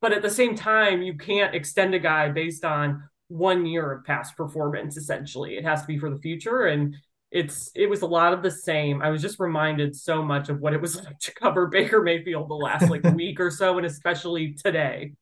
But 0.00 0.12
at 0.12 0.22
the 0.22 0.30
same 0.30 0.56
time, 0.56 1.02
you 1.02 1.18
can't 1.18 1.54
extend 1.54 1.94
a 1.94 1.98
guy 1.98 2.30
based 2.30 2.64
on 2.64 3.06
one 3.28 3.66
year 3.66 3.92
of 3.92 4.04
past 4.04 4.38
performance, 4.38 4.96
essentially. 4.96 5.58
It 5.58 5.64
has 5.64 5.82
to 5.82 5.86
be 5.86 5.98
for 5.98 6.08
the 6.08 6.18
future. 6.18 6.64
And 6.64 6.96
it's 7.30 7.70
it 7.74 7.90
was 7.90 8.00
a 8.00 8.06
lot 8.06 8.32
of 8.32 8.42
the 8.42 8.50
same. 8.50 9.02
I 9.02 9.10
was 9.10 9.20
just 9.20 9.38
reminded 9.40 9.94
so 9.94 10.22
much 10.22 10.48
of 10.48 10.60
what 10.60 10.72
it 10.72 10.80
was 10.80 10.96
like 11.04 11.18
to 11.18 11.34
cover 11.34 11.66
Baker 11.66 12.00
Mayfield 12.00 12.48
the 12.48 12.54
last 12.54 12.88
like 12.88 13.04
week 13.14 13.38
or 13.38 13.50
so, 13.50 13.76
and 13.76 13.86
especially 13.86 14.54
today. 14.54 15.12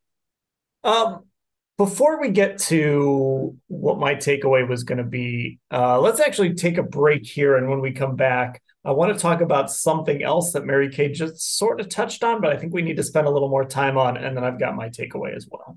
Um, 0.85 1.25
before 1.83 2.21
we 2.21 2.29
get 2.29 2.59
to 2.59 3.59
what 3.67 3.99
my 3.99 4.15
takeaway 4.15 4.69
was 4.69 4.85
going 4.85 4.99
to 4.99 5.05
be, 5.05 5.59
uh, 5.73 6.01
let's 6.01 6.21
actually 6.21 6.55
take 6.55 6.79
a 6.79 6.83
break 6.83 7.27
here. 7.27 7.57
And 7.57 7.69
when 7.69 7.81
we 7.81 7.91
come 7.91 8.15
back, 8.15 8.63
I 8.85 8.93
want 8.93 9.13
to 9.13 9.19
talk 9.19 9.41
about 9.41 9.69
something 9.69 10.23
else 10.23 10.53
that 10.53 10.65
Mary 10.65 10.89
Kay 10.91 11.11
just 11.11 11.59
sort 11.59 11.81
of 11.81 11.89
touched 11.89 12.23
on, 12.23 12.41
but 12.41 12.53
I 12.53 12.57
think 12.57 12.73
we 12.73 12.83
need 12.83 12.99
to 12.99 13.03
spend 13.03 13.27
a 13.27 13.31
little 13.31 13.49
more 13.49 13.65
time 13.65 13.99
on. 13.99 14.17
And 14.17 14.37
then 14.37 14.45
I've 14.45 14.61
got 14.61 14.77
my 14.77 14.91
takeaway 14.91 15.35
as 15.35 15.49
well. 15.51 15.77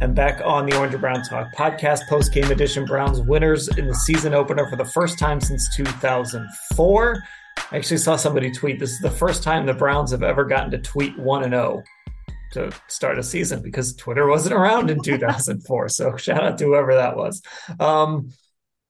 and 0.00 0.14
back 0.14 0.40
on 0.44 0.66
the 0.66 0.76
Orange 0.76 0.92
and 0.94 1.00
Brown 1.00 1.22
Talk 1.22 1.54
podcast, 1.54 2.06
post 2.08 2.32
game 2.32 2.50
edition. 2.50 2.84
Browns 2.84 3.20
winners 3.20 3.68
in 3.68 3.86
the 3.86 3.94
season 3.94 4.34
opener 4.34 4.68
for 4.68 4.76
the 4.76 4.84
first 4.84 5.18
time 5.18 5.40
since 5.40 5.74
2004. 5.74 7.22
I 7.72 7.76
actually 7.76 7.96
saw 7.96 8.16
somebody 8.16 8.50
tweet 8.50 8.78
this 8.78 8.92
is 8.92 9.00
the 9.00 9.10
first 9.10 9.42
time 9.42 9.64
the 9.64 9.74
Browns 9.74 10.10
have 10.10 10.22
ever 10.22 10.44
gotten 10.44 10.70
to 10.72 10.78
tweet 10.78 11.18
1 11.18 11.44
and 11.44 11.52
0 11.52 11.82
to 12.52 12.70
start 12.88 13.18
a 13.18 13.22
season 13.22 13.62
because 13.62 13.96
Twitter 13.96 14.26
wasn't 14.28 14.54
around 14.54 14.90
in 14.90 15.02
2004. 15.02 15.88
so 15.88 16.16
shout 16.16 16.44
out 16.44 16.58
to 16.58 16.64
whoever 16.64 16.94
that 16.94 17.16
was. 17.16 17.42
Um, 17.80 18.30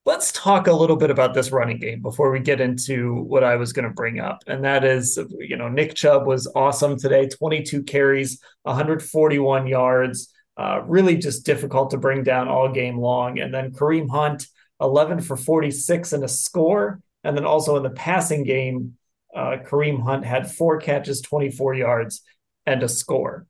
let's 0.04 0.32
talk 0.32 0.66
a 0.66 0.72
little 0.72 0.96
bit 0.96 1.10
about 1.10 1.34
this 1.34 1.52
running 1.52 1.78
game 1.78 2.02
before 2.02 2.30
we 2.30 2.40
get 2.40 2.60
into 2.60 3.22
what 3.22 3.44
I 3.44 3.56
was 3.56 3.72
going 3.72 3.88
to 3.88 3.94
bring 3.94 4.18
up. 4.18 4.42
And 4.46 4.64
that 4.64 4.84
is, 4.84 5.18
you 5.38 5.56
know, 5.56 5.68
Nick 5.68 5.94
Chubb 5.94 6.26
was 6.26 6.50
awesome 6.54 6.98
today 6.98 7.28
22 7.28 7.84
carries, 7.84 8.40
141 8.64 9.68
yards. 9.68 10.32
Uh, 10.56 10.82
really 10.86 11.16
just 11.16 11.44
difficult 11.44 11.90
to 11.90 11.98
bring 11.98 12.22
down 12.22 12.48
all 12.48 12.72
game 12.72 12.98
long. 12.98 13.38
And 13.38 13.52
then 13.52 13.72
Kareem 13.72 14.08
Hunt, 14.08 14.46
11 14.80 15.20
for 15.20 15.36
46 15.36 16.12
and 16.12 16.24
a 16.24 16.28
score. 16.28 17.00
And 17.24 17.36
then 17.36 17.44
also 17.44 17.76
in 17.76 17.82
the 17.82 17.90
passing 17.90 18.44
game, 18.44 18.96
uh, 19.34 19.58
Kareem 19.66 20.02
Hunt 20.02 20.24
had 20.24 20.50
four 20.50 20.78
catches, 20.78 21.20
24 21.20 21.74
yards, 21.74 22.22
and 22.64 22.82
a 22.82 22.88
score. 22.88 23.46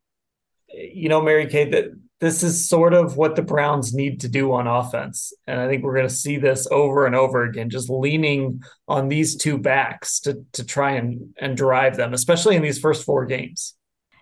You 0.69 1.09
know, 1.09 1.23
Mary 1.23 1.47
Kay, 1.47 1.71
that 1.71 1.93
this 2.21 2.43
is 2.43 2.69
sort 2.69 2.95
of 2.95 3.17
what 3.17 3.37
the 3.37 3.43
Browns 3.43 3.95
need 3.95 4.21
to 4.21 4.29
do 4.29 4.53
on 4.53 4.67
offense. 4.67 5.33
And 5.47 5.61
I 5.61 5.69
think 5.69 5.85
we're 5.85 5.95
going 5.95 6.09
to 6.09 6.15
see 6.15 6.39
this 6.39 6.67
over 6.71 7.07
and 7.07 7.15
over 7.15 7.45
again, 7.45 7.69
just 7.69 7.91
leaning 7.91 8.63
on 8.89 9.09
these 9.09 9.37
two 9.37 9.59
backs 9.59 10.21
to, 10.21 10.45
to 10.53 10.65
try 10.65 10.93
and, 10.93 11.35
and 11.39 11.57
drive 11.57 11.97
them, 11.97 12.15
especially 12.15 12.57
in 12.57 12.63
these 12.63 12.79
first 12.79 13.05
four 13.05 13.27
games. 13.27 13.75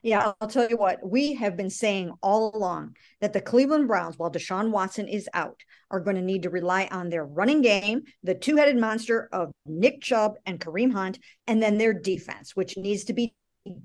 Yeah, 0.05 0.33
I'll 0.39 0.49
tell 0.49 0.69
you 0.69 0.77
what, 0.77 0.99
we 1.03 1.33
have 1.33 1.57
been 1.57 1.71
saying 1.71 2.13
all 2.23 2.55
along 2.55 2.95
that 3.23 3.33
the 3.33 3.41
Cleveland 3.41 3.89
Browns, 3.89 4.19
while 4.19 4.31
Deshaun 4.31 4.71
Watson 4.71 5.09
is 5.09 5.31
out, 5.33 5.63
are 5.91 5.99
going 5.99 6.17
to 6.17 6.23
need 6.23 6.43
to 6.43 6.51
rely 6.51 6.89
on 6.93 7.09
their 7.09 7.25
running 7.25 7.63
game, 7.63 8.03
the 8.23 8.35
two 8.35 8.57
headed 8.57 8.77
monster 8.77 9.31
of 9.33 9.51
Nick 9.65 10.03
Chubb 10.03 10.35
and 10.45 10.61
Kareem 10.61 10.93
Hunt, 10.93 11.19
and 11.47 11.63
then 11.63 11.79
their 11.79 11.95
defense, 11.95 12.55
which 12.55 12.77
needs 12.77 13.05
to 13.05 13.15
be 13.15 13.33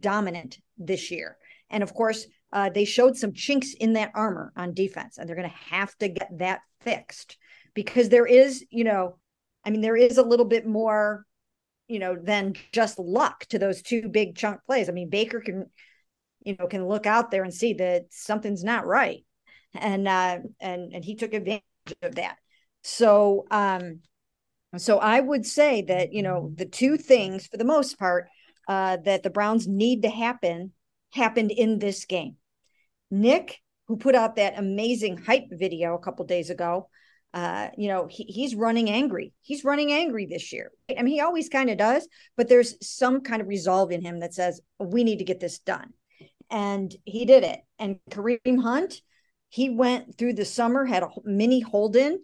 dominant 0.02 0.60
this 0.78 1.10
year. 1.10 1.38
And 1.70 1.84
of 1.84 1.94
course, 1.94 2.28
uh, 2.52 2.70
they 2.70 2.84
showed 2.84 3.16
some 3.16 3.32
chinks 3.32 3.74
in 3.74 3.94
that 3.94 4.12
armor 4.14 4.52
on 4.58 4.74
defense, 4.74 5.18
and 5.18 5.30
they're 5.30 5.38
going 5.38 5.50
to 5.50 5.74
have 5.74 5.96
to 6.00 6.10
get 6.10 6.38
that 6.40 6.60
fixed 6.82 7.38
because 7.74 8.10
there 8.10 8.26
is, 8.26 8.66
you 8.70 8.84
know, 8.84 9.16
I 9.64 9.70
mean, 9.70 9.80
there 9.80 9.96
is 9.96 10.18
a 10.18 10.24
little 10.24 10.46
bit 10.46 10.68
more, 10.68 11.26
you 11.88 12.00
know, 12.00 12.18
than 12.22 12.56
just 12.74 13.00
luck 13.00 13.46
to 13.46 13.58
those 13.58 13.82
two 13.82 14.10
big 14.10 14.36
chunk 14.36 14.60
plays. 14.66 14.90
I 14.90 14.92
mean, 14.92 15.10
Baker 15.10 15.40
can, 15.40 15.70
you 16.50 16.56
know, 16.58 16.68
can 16.68 16.88
look 16.88 17.06
out 17.06 17.30
there 17.30 17.44
and 17.44 17.54
see 17.54 17.74
that 17.74 18.06
something's 18.10 18.64
not 18.64 18.88
right, 18.88 19.24
and 19.74 20.08
uh, 20.08 20.40
and 20.60 20.94
and 20.94 21.06
he 21.06 21.16
took 21.16 21.34
advantage 21.34 21.64
of 22.02 22.16
that. 22.16 22.38
So, 22.84 23.46
um, 23.52 24.00
so 24.78 24.98
I 24.98 25.20
would 25.20 25.46
say 25.46 25.84
that 25.84 26.12
you 26.12 26.24
know 26.24 26.52
the 26.56 26.66
two 26.66 26.98
things 26.98 27.46
for 27.46 27.58
the 27.58 27.66
most 27.66 28.00
part 28.00 28.28
uh, 28.68 28.98
that 29.06 29.22
the 29.22 29.30
Browns 29.30 29.68
need 29.68 30.02
to 30.02 30.10
happen 30.10 30.74
happened 31.14 31.52
in 31.52 31.78
this 31.78 32.06
game. 32.06 32.38
Nick, 33.12 33.60
who 33.88 33.98
put 33.98 34.16
out 34.16 34.36
that 34.38 34.58
amazing 34.58 35.18
hype 35.18 35.50
video 35.52 35.94
a 35.94 36.00
couple 36.00 36.26
days 36.26 36.50
ago, 36.50 36.90
uh, 37.34 37.70
you 37.78 37.88
know, 37.88 38.08
he, 38.10 38.24
he's 38.24 38.56
running 38.56 38.90
angry. 38.90 39.34
He's 39.42 39.64
running 39.64 39.92
angry 39.92 40.26
this 40.26 40.52
year. 40.52 40.72
I 40.98 41.04
mean, 41.04 41.14
he 41.14 41.22
always 41.22 41.50
kind 41.50 41.70
of 41.70 41.78
does, 41.78 42.08
but 42.36 42.50
there's 42.50 42.76
some 42.86 43.22
kind 43.22 43.42
of 43.42 43.48
resolve 43.48 43.92
in 43.92 44.02
him 44.02 44.20
that 44.20 44.34
says, 44.34 44.62
we 44.80 45.04
need 45.04 45.20
to 45.20 45.26
get 45.26 45.40
this 45.40 45.60
done. 45.60 45.94
And 46.50 46.94
he 47.06 47.26
did 47.26 47.44
it. 47.44 47.60
And 47.78 48.00
Kareem 48.10 48.62
Hunt, 48.62 49.02
he 49.50 49.70
went 49.70 50.18
through 50.18 50.34
the 50.34 50.46
summer, 50.46 50.86
had 50.86 51.04
a 51.04 51.10
mini 51.24 51.60
hold 51.60 51.96
in, 51.96 52.20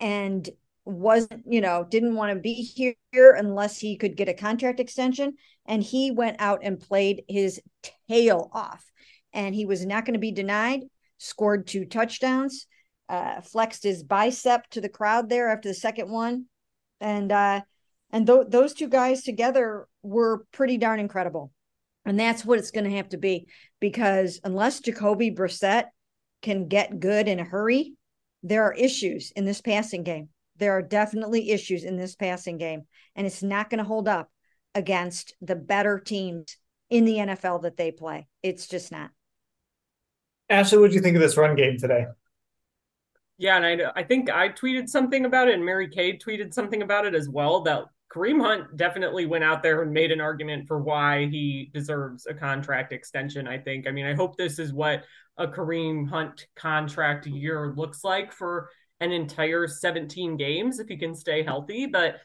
and 0.00 0.48
wasn't, 0.84 1.44
you 1.46 1.60
know, 1.60 1.86
didn't 1.88 2.14
want 2.14 2.34
to 2.34 2.40
be 2.40 2.54
here 2.54 3.32
unless 3.32 3.78
he 3.78 3.96
could 3.96 4.16
get 4.16 4.28
a 4.28 4.34
contract 4.34 4.80
extension. 4.80 5.34
And 5.66 5.82
he 5.82 6.10
went 6.10 6.36
out 6.40 6.60
and 6.62 6.80
played 6.80 7.22
his 7.28 7.60
tail 8.08 8.50
off. 8.52 8.84
And 9.32 9.54
he 9.54 9.66
was 9.66 9.86
not 9.86 10.04
going 10.04 10.14
to 10.14 10.20
be 10.20 10.32
denied, 10.32 10.80
scored 11.18 11.66
two 11.66 11.84
touchdowns, 11.84 12.66
uh, 13.08 13.40
flexed 13.40 13.84
his 13.84 14.02
bicep 14.02 14.68
to 14.70 14.80
the 14.80 14.88
crowd 14.88 15.28
there 15.28 15.48
after 15.48 15.68
the 15.68 15.74
second 15.74 16.10
one. 16.10 16.46
And, 17.00 17.30
uh, 17.30 17.60
and 18.10 18.26
th- 18.26 18.46
those 18.48 18.74
two 18.74 18.88
guys 18.88 19.22
together 19.22 19.86
were 20.02 20.44
pretty 20.52 20.78
darn 20.78 20.98
incredible. 20.98 21.52
And 22.10 22.20
that's 22.20 22.44
what 22.44 22.58
it's 22.58 22.70
going 22.70 22.84
to 22.84 22.96
have 22.96 23.08
to 23.10 23.16
be 23.16 23.46
because 23.80 24.40
unless 24.44 24.80
Jacoby 24.80 25.30
Brissett 25.30 25.84
can 26.42 26.68
get 26.68 27.00
good 27.00 27.28
in 27.28 27.40
a 27.40 27.44
hurry, 27.44 27.94
there 28.42 28.64
are 28.64 28.74
issues 28.74 29.32
in 29.34 29.44
this 29.44 29.60
passing 29.60 30.02
game 30.02 30.28
there 30.60 30.72
are 30.72 30.82
definitely 30.82 31.50
issues 31.50 31.82
in 31.82 31.96
this 31.96 32.14
passing 32.14 32.58
game, 32.58 32.82
and 33.16 33.26
it's 33.26 33.42
not 33.42 33.70
going 33.70 33.78
to 33.78 33.84
hold 33.84 34.06
up 34.06 34.30
against 34.74 35.34
the 35.40 35.56
better 35.56 35.98
teams 35.98 36.56
in 36.90 37.04
the 37.06 37.16
NFL 37.16 37.62
that 37.62 37.76
they 37.76 37.90
play. 37.90 38.28
It's 38.42 38.68
just 38.68 38.92
not. 38.92 39.10
Ashley, 40.48 40.78
what 40.78 40.90
do 40.90 40.96
you 40.96 41.02
think 41.02 41.16
of 41.16 41.22
this 41.22 41.36
run 41.36 41.56
game 41.56 41.78
today? 41.78 42.06
Yeah, 43.38 43.56
and 43.56 43.82
I 43.82 43.92
I 43.96 44.04
think 44.04 44.28
I 44.30 44.50
tweeted 44.50 44.88
something 44.88 45.24
about 45.24 45.48
it, 45.48 45.54
and 45.54 45.64
Mary 45.64 45.88
Kay 45.88 46.18
tweeted 46.18 46.52
something 46.52 46.82
about 46.82 47.06
it 47.06 47.14
as 47.14 47.28
well. 47.28 47.62
That 47.62 47.84
Kareem 48.12 48.40
Hunt 48.40 48.76
definitely 48.76 49.26
went 49.26 49.44
out 49.44 49.62
there 49.62 49.82
and 49.82 49.92
made 49.92 50.10
an 50.10 50.20
argument 50.20 50.66
for 50.66 50.80
why 50.80 51.26
he 51.26 51.70
deserves 51.72 52.26
a 52.26 52.34
contract 52.34 52.92
extension. 52.92 53.46
I 53.46 53.58
think. 53.58 53.86
I 53.86 53.92
mean, 53.92 54.06
I 54.06 54.14
hope 54.14 54.36
this 54.36 54.58
is 54.58 54.72
what 54.72 55.04
a 55.36 55.46
Kareem 55.46 56.08
Hunt 56.08 56.46
contract 56.56 57.26
year 57.26 57.72
looks 57.76 58.02
like 58.02 58.32
for 58.32 58.68
an 59.00 59.12
entire 59.12 59.66
17 59.66 60.36
games 60.36 60.78
if 60.78 60.88
he 60.88 60.96
can 60.96 61.14
stay 61.14 61.42
healthy. 61.42 61.86
But 61.86 62.16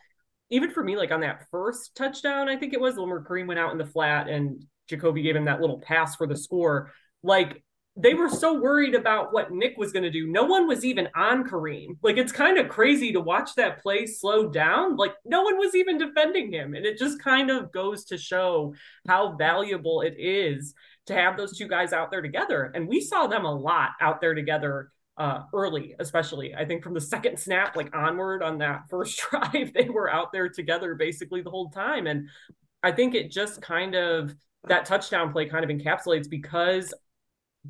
even 0.50 0.72
for 0.72 0.84
me, 0.84 0.98
like 0.98 1.12
on 1.12 1.22
that 1.22 1.46
first 1.50 1.96
touchdown, 1.96 2.50
I 2.50 2.58
think 2.58 2.74
it 2.74 2.82
was 2.82 2.96
when 2.96 3.10
Kareem 3.10 3.48
went 3.48 3.60
out 3.60 3.72
in 3.72 3.78
the 3.78 3.86
flat 3.86 4.28
and 4.28 4.64
Jacoby 4.88 5.22
gave 5.22 5.36
him 5.36 5.46
that 5.46 5.62
little 5.62 5.80
pass 5.80 6.16
for 6.16 6.28
the 6.28 6.38
score. 6.38 6.92
Like 7.24 7.64
they 7.98 8.14
were 8.14 8.30
so 8.30 8.60
worried 8.60 8.94
about 8.94 9.32
what 9.32 9.52
Nick 9.52 9.78
was 9.78 9.94
going 9.94 10.04
to 10.04 10.12
do. 10.12 10.28
No 10.28 10.44
one 10.44 10.68
was 10.68 10.84
even 10.84 11.08
on 11.16 11.48
Kareem. 11.48 11.98
Like 12.02 12.18
it's 12.18 12.32
kind 12.32 12.58
of 12.58 12.68
crazy 12.68 13.14
to 13.14 13.22
watch 13.22 13.56
that 13.56 13.82
play 13.82 14.06
slow 14.06 14.50
down. 14.50 14.98
Like 14.98 15.14
no 15.24 15.44
one 15.44 15.58
was 15.58 15.76
even 15.76 15.98
defending 15.98 16.52
him. 16.52 16.74
And 16.74 16.86
it 16.86 16.98
just 16.98 17.22
kind 17.22 17.50
of 17.50 17.72
goes 17.72 18.04
to 18.06 18.18
show 18.18 18.74
how 19.08 19.38
valuable 19.38 20.02
it 20.02 20.16
is 20.18 20.74
to 21.06 21.14
have 21.14 21.38
those 21.38 21.58
two 21.58 21.70
guys 21.70 21.94
out 21.94 22.12
there 22.12 22.22
together. 22.22 22.72
And 22.76 22.88
we 22.88 23.00
saw 23.00 23.28
them 23.28 23.46
a 23.46 23.56
lot 23.56 23.92
out 24.02 24.20
there 24.20 24.34
together 24.34 24.92
uh, 25.18 25.44
early, 25.54 25.96
especially. 26.00 26.54
I 26.54 26.66
think 26.66 26.84
from 26.84 26.94
the 26.94 27.02
second 27.02 27.40
snap, 27.40 27.78
like 27.78 27.96
onward 27.96 28.44
on 28.44 28.58
that 28.58 28.84
first 28.90 29.22
drive, 29.30 29.74
they 29.74 29.90
were 29.90 30.12
out 30.12 30.34
there 30.34 30.50
together 30.50 30.96
basically 30.96 31.42
the 31.42 31.50
whole 31.50 31.70
time. 31.70 32.08
And 32.08 32.28
I 32.84 32.92
think 32.92 33.16
it 33.16 33.32
just 33.32 33.62
kind 33.62 33.96
of 33.96 34.36
that 34.68 34.86
touchdown 34.86 35.32
play 35.32 35.46
kind 35.46 35.64
of 35.64 35.70
encapsulates 35.70 36.30
because 36.30 36.94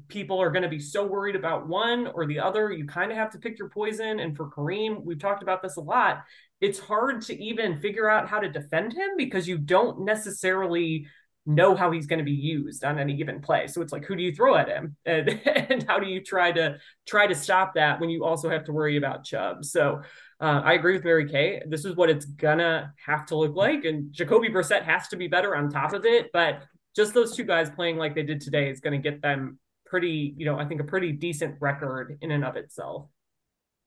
people 0.08 0.42
are 0.42 0.52
going 0.52 0.64
to 0.64 0.70
be 0.70 0.80
so 0.80 1.06
worried 1.06 1.36
about 1.36 1.68
one 1.68 2.08
or 2.08 2.26
the 2.26 2.40
other. 2.40 2.72
You 2.72 2.86
kind 2.86 3.12
of 3.12 3.18
have 3.18 3.32
to 3.32 3.40
pick 3.40 3.60
your 3.60 3.70
poison. 3.70 4.20
And 4.20 4.36
for 4.36 4.50
Kareem, 4.50 5.04
we've 5.04 5.20
talked 5.20 5.44
about 5.44 5.62
this 5.62 5.78
a 5.78 5.82
lot. 5.82 6.24
It's 6.62 6.80
hard 6.80 7.22
to 7.24 7.42
even 7.42 7.80
figure 7.80 8.10
out 8.10 8.28
how 8.28 8.40
to 8.40 8.50
defend 8.50 8.94
him 8.94 9.10
because 9.18 9.48
you 9.48 9.58
don't 9.58 10.02
necessarily 10.02 11.08
know 11.46 11.76
how 11.76 11.92
he's 11.92 12.08
going 12.08 12.20
to 12.20 12.26
be 12.26 12.32
used 12.32 12.84
on 12.84 12.98
any 12.98 13.16
given 13.16 13.40
play. 13.40 13.68
So 13.68 13.82
it's 13.82 13.94
like, 13.94 14.06
who 14.06 14.16
do 14.16 14.24
you 14.24 14.34
throw 14.34 14.56
at 14.56 14.68
him, 14.68 14.96
and, 15.06 15.30
and 15.46 15.84
how 15.84 16.00
do 16.00 16.08
you 16.08 16.24
try 16.24 16.52
to 16.52 16.78
try 17.08 17.28
to 17.28 17.36
stop 17.36 17.76
that 17.76 18.00
when 18.00 18.10
you 18.10 18.26
also 18.26 18.50
have 18.50 18.64
to 18.66 18.74
worry 18.74 18.98
about 18.98 19.26
Chubb? 19.26 19.64
So 19.64 20.02
uh, 20.40 20.62
I 20.64 20.74
agree 20.74 20.94
with 20.94 21.04
Mary 21.04 21.30
Kay. 21.30 21.62
This 21.68 21.86
is 21.86 21.96
what 21.96 22.10
it's 22.10 22.26
gonna 22.26 22.94
have 23.06 23.28
to 23.28 23.36
look 23.36 23.56
like, 23.56 23.86
and 23.86 24.12
Jacoby 24.12 24.50
Brissett 24.50 24.84
has 24.84 25.08
to 25.10 25.18
be 25.18 25.28
better 25.28 25.56
on 25.56 25.70
top 25.70 25.94
of 25.94 26.06
it. 26.06 26.32
But 26.34 26.64
just 26.96 27.14
those 27.14 27.36
two 27.36 27.44
guys 27.44 27.70
playing 27.70 27.98
like 27.98 28.16
they 28.16 28.24
did 28.24 28.42
today 28.42 28.70
is 28.70 28.80
going 28.80 29.00
to 29.00 29.10
get 29.12 29.22
them 29.22 29.60
pretty, 29.96 30.34
you 30.36 30.46
know, 30.46 30.60
I 30.60 30.66
think 30.66 30.82
a 30.82 30.84
pretty 30.84 31.14
decent 31.14 31.56
record 31.62 32.18
in 32.22 32.32
and 32.32 32.44
of 32.44 32.58
itself. 32.58 33.08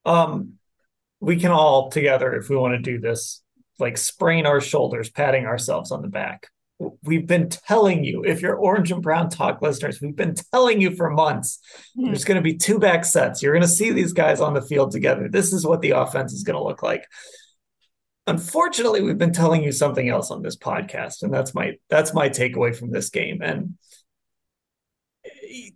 Um, 0.06 0.54
we 1.20 1.36
can 1.36 1.50
all 1.50 1.90
together, 1.90 2.34
if 2.34 2.48
we 2.48 2.56
want 2.56 2.72
to 2.72 2.78
do 2.78 2.98
this, 2.98 3.42
like 3.78 3.98
sprain 3.98 4.46
our 4.46 4.62
shoulders, 4.62 5.10
patting 5.10 5.44
ourselves 5.44 5.92
on 5.92 6.00
the 6.00 6.08
back 6.08 6.48
we've 7.02 7.26
been 7.26 7.48
telling 7.48 8.04
you, 8.04 8.24
if 8.24 8.40
you're 8.40 8.54
Orange 8.54 8.92
and 8.92 9.02
Brown 9.02 9.30
Talk 9.30 9.60
listeners, 9.60 10.00
we've 10.00 10.14
been 10.14 10.34
telling 10.52 10.80
you 10.80 10.94
for 10.94 11.10
months 11.10 11.58
mm-hmm. 11.96 12.06
there's 12.06 12.24
going 12.24 12.36
to 12.36 12.42
be 12.42 12.56
two 12.56 12.78
back 12.78 13.04
sets. 13.04 13.42
You're 13.42 13.52
going 13.52 13.62
to 13.62 13.68
see 13.68 13.90
these 13.90 14.12
guys 14.12 14.40
on 14.40 14.54
the 14.54 14.62
field 14.62 14.92
together. 14.92 15.28
This 15.28 15.52
is 15.52 15.66
what 15.66 15.80
the 15.80 15.90
offense 15.90 16.32
is 16.32 16.44
going 16.44 16.56
to 16.56 16.62
look 16.62 16.82
like. 16.82 17.04
Unfortunately, 18.26 19.02
we've 19.02 19.18
been 19.18 19.32
telling 19.32 19.64
you 19.64 19.72
something 19.72 20.08
else 20.08 20.30
on 20.30 20.42
this 20.42 20.56
podcast, 20.56 21.22
and 21.22 21.32
that's 21.32 21.54
my 21.54 21.76
that's 21.88 22.12
my 22.12 22.28
takeaway 22.28 22.76
from 22.76 22.90
this 22.90 23.08
game. 23.08 23.40
And 23.42 23.78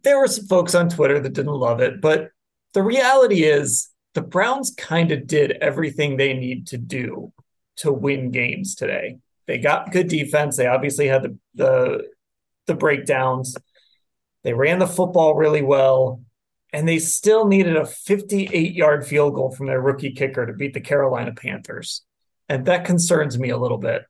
there 0.02 0.18
were 0.18 0.28
some 0.28 0.46
folks 0.46 0.74
on 0.74 0.88
Twitter 0.88 1.20
that 1.20 1.32
didn't 1.32 1.52
love 1.52 1.80
it, 1.80 2.00
but 2.00 2.30
the 2.74 2.82
reality 2.82 3.44
is 3.44 3.90
the 4.14 4.22
Browns 4.22 4.74
kind 4.76 5.12
of 5.12 5.26
did 5.26 5.52
everything 5.52 6.16
they 6.16 6.34
need 6.34 6.66
to 6.68 6.78
do 6.78 7.32
to 7.76 7.92
win 7.92 8.30
games 8.30 8.74
today. 8.74 9.18
They 9.46 9.58
got 9.58 9.92
good 9.92 10.08
defense. 10.08 10.56
They 10.56 10.66
obviously 10.66 11.08
had 11.08 11.22
the 11.22 11.38
the, 11.54 12.08
the 12.66 12.74
breakdowns. 12.74 13.56
They 14.44 14.54
ran 14.54 14.78
the 14.78 14.86
football 14.86 15.34
really 15.34 15.62
well, 15.62 16.22
and 16.72 16.88
they 16.88 16.98
still 16.98 17.46
needed 17.46 17.76
a 17.76 17.86
58 17.86 18.74
yard 18.74 19.06
field 19.06 19.34
goal 19.34 19.50
from 19.50 19.66
their 19.66 19.80
rookie 19.80 20.12
kicker 20.12 20.46
to 20.46 20.52
beat 20.52 20.74
the 20.74 20.80
Carolina 20.80 21.32
Panthers. 21.32 22.02
And 22.48 22.66
that 22.66 22.84
concerns 22.84 23.38
me 23.38 23.50
a 23.50 23.58
little 23.58 23.78
bit. 23.78 24.02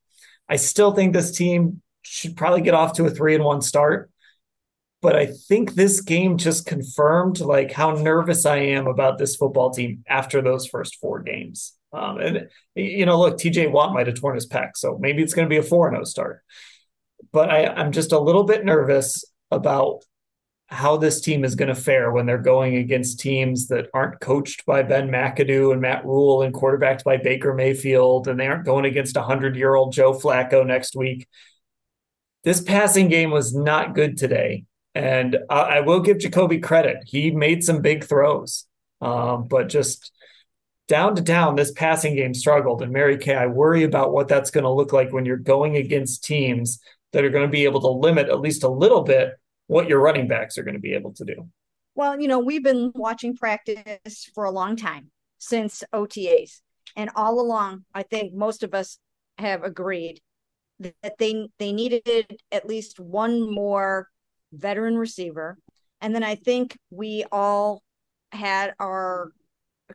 I 0.48 0.57
still 0.57 0.92
think 0.92 1.12
this 1.12 1.37
team 1.37 1.83
should 2.03 2.37
probably 2.37 2.61
get 2.61 2.75
off 2.75 2.94
to 2.94 3.07
a 3.07 3.11
three 3.11 3.35
and 3.35 3.44
one 3.44 3.62
start. 3.62 4.11
But 5.03 5.17
I 5.17 5.27
think 5.27 5.75
this 5.75 6.01
game 6.01 6.38
just 6.38 6.65
confirmed 6.65 7.41
like 7.41 7.73
how 7.73 7.91
nervous 7.91 8.47
I 8.47 8.59
am 8.59 8.87
about 8.87 9.19
this 9.19 9.35
football 9.35 9.71
team 9.71 10.05
after 10.09 10.41
those 10.41 10.67
first 10.67 10.97
four 11.01 11.21
games. 11.21 11.77
Um, 11.93 12.19
and 12.19 12.49
you 12.77 13.05
know, 13.05 13.19
look, 13.19 13.37
TJ 13.37 13.71
Watt 13.71 13.93
might 13.93 14.07
have 14.07 14.19
torn 14.19 14.37
his 14.37 14.49
pec, 14.49 14.71
so 14.77 14.97
maybe 14.99 15.23
it's 15.23 15.35
going 15.35 15.47
to 15.47 15.51
be 15.51 15.59
a 15.59 15.62
4 15.62 15.91
0 15.91 16.05
start. 16.05 16.43
But 17.33 17.51
I, 17.51 17.67
I'm 17.67 17.91
just 17.91 18.12
a 18.12 18.19
little 18.19 18.45
bit 18.45 18.65
nervous 18.65 19.25
about 19.51 20.05
how 20.69 20.97
this 20.97 21.21
team 21.21 21.45
is 21.45 21.57
going 21.57 21.69
to 21.69 21.75
fare 21.75 22.11
when 22.12 22.25
they're 22.25 22.38
going 22.38 22.77
against 22.77 23.21
teams 23.21 23.69
that 23.69 23.88
aren't 23.93 24.21
coached 24.21 24.65
by 24.65 24.83
Ben 24.83 25.11
McAdoo 25.11 25.73
and 25.73 25.83
Matt 25.83 26.07
Rhule 26.07 26.43
and 26.43 26.55
quarterbacked 26.55 27.05
by 27.05 27.19
Baker 27.19 27.53
Mayfield, 27.53 28.29
and 28.29 28.38
they 28.38 28.47
aren't 28.47 28.65
going 28.65 28.85
against 28.85 29.17
a 29.17 29.23
hundred 29.23 29.57
year 29.57 29.75
old 29.75 29.93
Joe 29.93 30.15
Flacco 30.15 30.65
next 30.65 30.95
week. 30.95 31.27
This 32.45 32.61
passing 32.61 33.09
game 33.09 33.31
was 33.31 33.55
not 33.55 33.95
good 33.95 34.17
today. 34.17 34.65
And 34.94 35.38
I, 35.48 35.61
I 35.61 35.81
will 35.81 36.00
give 36.00 36.18
Jacoby 36.18 36.59
credit. 36.59 36.98
He 37.07 37.31
made 37.31 37.64
some 37.64 37.81
big 37.81 38.05
throws, 38.05 38.66
um, 39.00 39.44
but 39.48 39.68
just 39.68 40.12
down 40.88 41.14
to 41.16 41.22
down, 41.22 41.57
this 41.57 41.72
passing 41.72 42.16
game 42.16 42.35
struggled. 42.35 42.83
And 42.83 42.92
Mary 42.92 43.16
Kay, 43.16 43.35
I 43.35 43.46
worry 43.46 43.85
about 43.85 44.12
what 44.12 44.28
that's 44.28 44.50
going 44.50 44.64
to 44.64 44.70
look 44.70 44.92
like 44.92 45.12
when 45.12 45.24
you're 45.24 45.37
going 45.37 45.76
against 45.76 46.24
teams 46.24 46.81
that 47.12 47.24
are 47.24 47.31
going 47.31 47.46
to 47.46 47.50
be 47.50 47.64
able 47.64 47.81
to 47.81 47.88
limit 47.88 48.28
at 48.28 48.40
least 48.40 48.62
a 48.62 48.68
little 48.68 49.02
bit 49.02 49.31
what 49.66 49.88
your 49.88 50.00
running 50.00 50.28
backs 50.28 50.59
are 50.59 50.62
going 50.62 50.74
to 50.74 50.81
be 50.81 50.94
able 50.94 51.12
to 51.14 51.24
do. 51.24 51.48
Well, 51.94 52.20
you 52.20 52.28
know, 52.28 52.38
we've 52.38 52.64
been 52.64 52.90
watching 52.94 53.37
practice 53.37 54.31
for 54.35 54.44
a 54.44 54.50
long 54.50 54.76
time 54.76 55.11
since 55.38 55.85
OTAs. 55.94 56.61
And 56.96 57.11
all 57.16 57.40
along, 57.40 57.85
I 57.94 58.02
think 58.02 58.35
most 58.35 58.62
of 58.62 58.74
us 58.74 58.98
have 59.38 59.62
agreed 59.62 60.20
that 60.81 61.16
they 61.18 61.48
they 61.59 61.72
needed 61.72 62.38
at 62.50 62.66
least 62.66 62.98
one 62.98 63.50
more 63.52 64.09
veteran 64.53 64.97
receiver. 64.97 65.59
And 66.01 66.15
then 66.15 66.23
I 66.23 66.35
think 66.35 66.79
we 66.91 67.25
all 67.31 67.83
had 68.33 68.75
our 68.79 69.33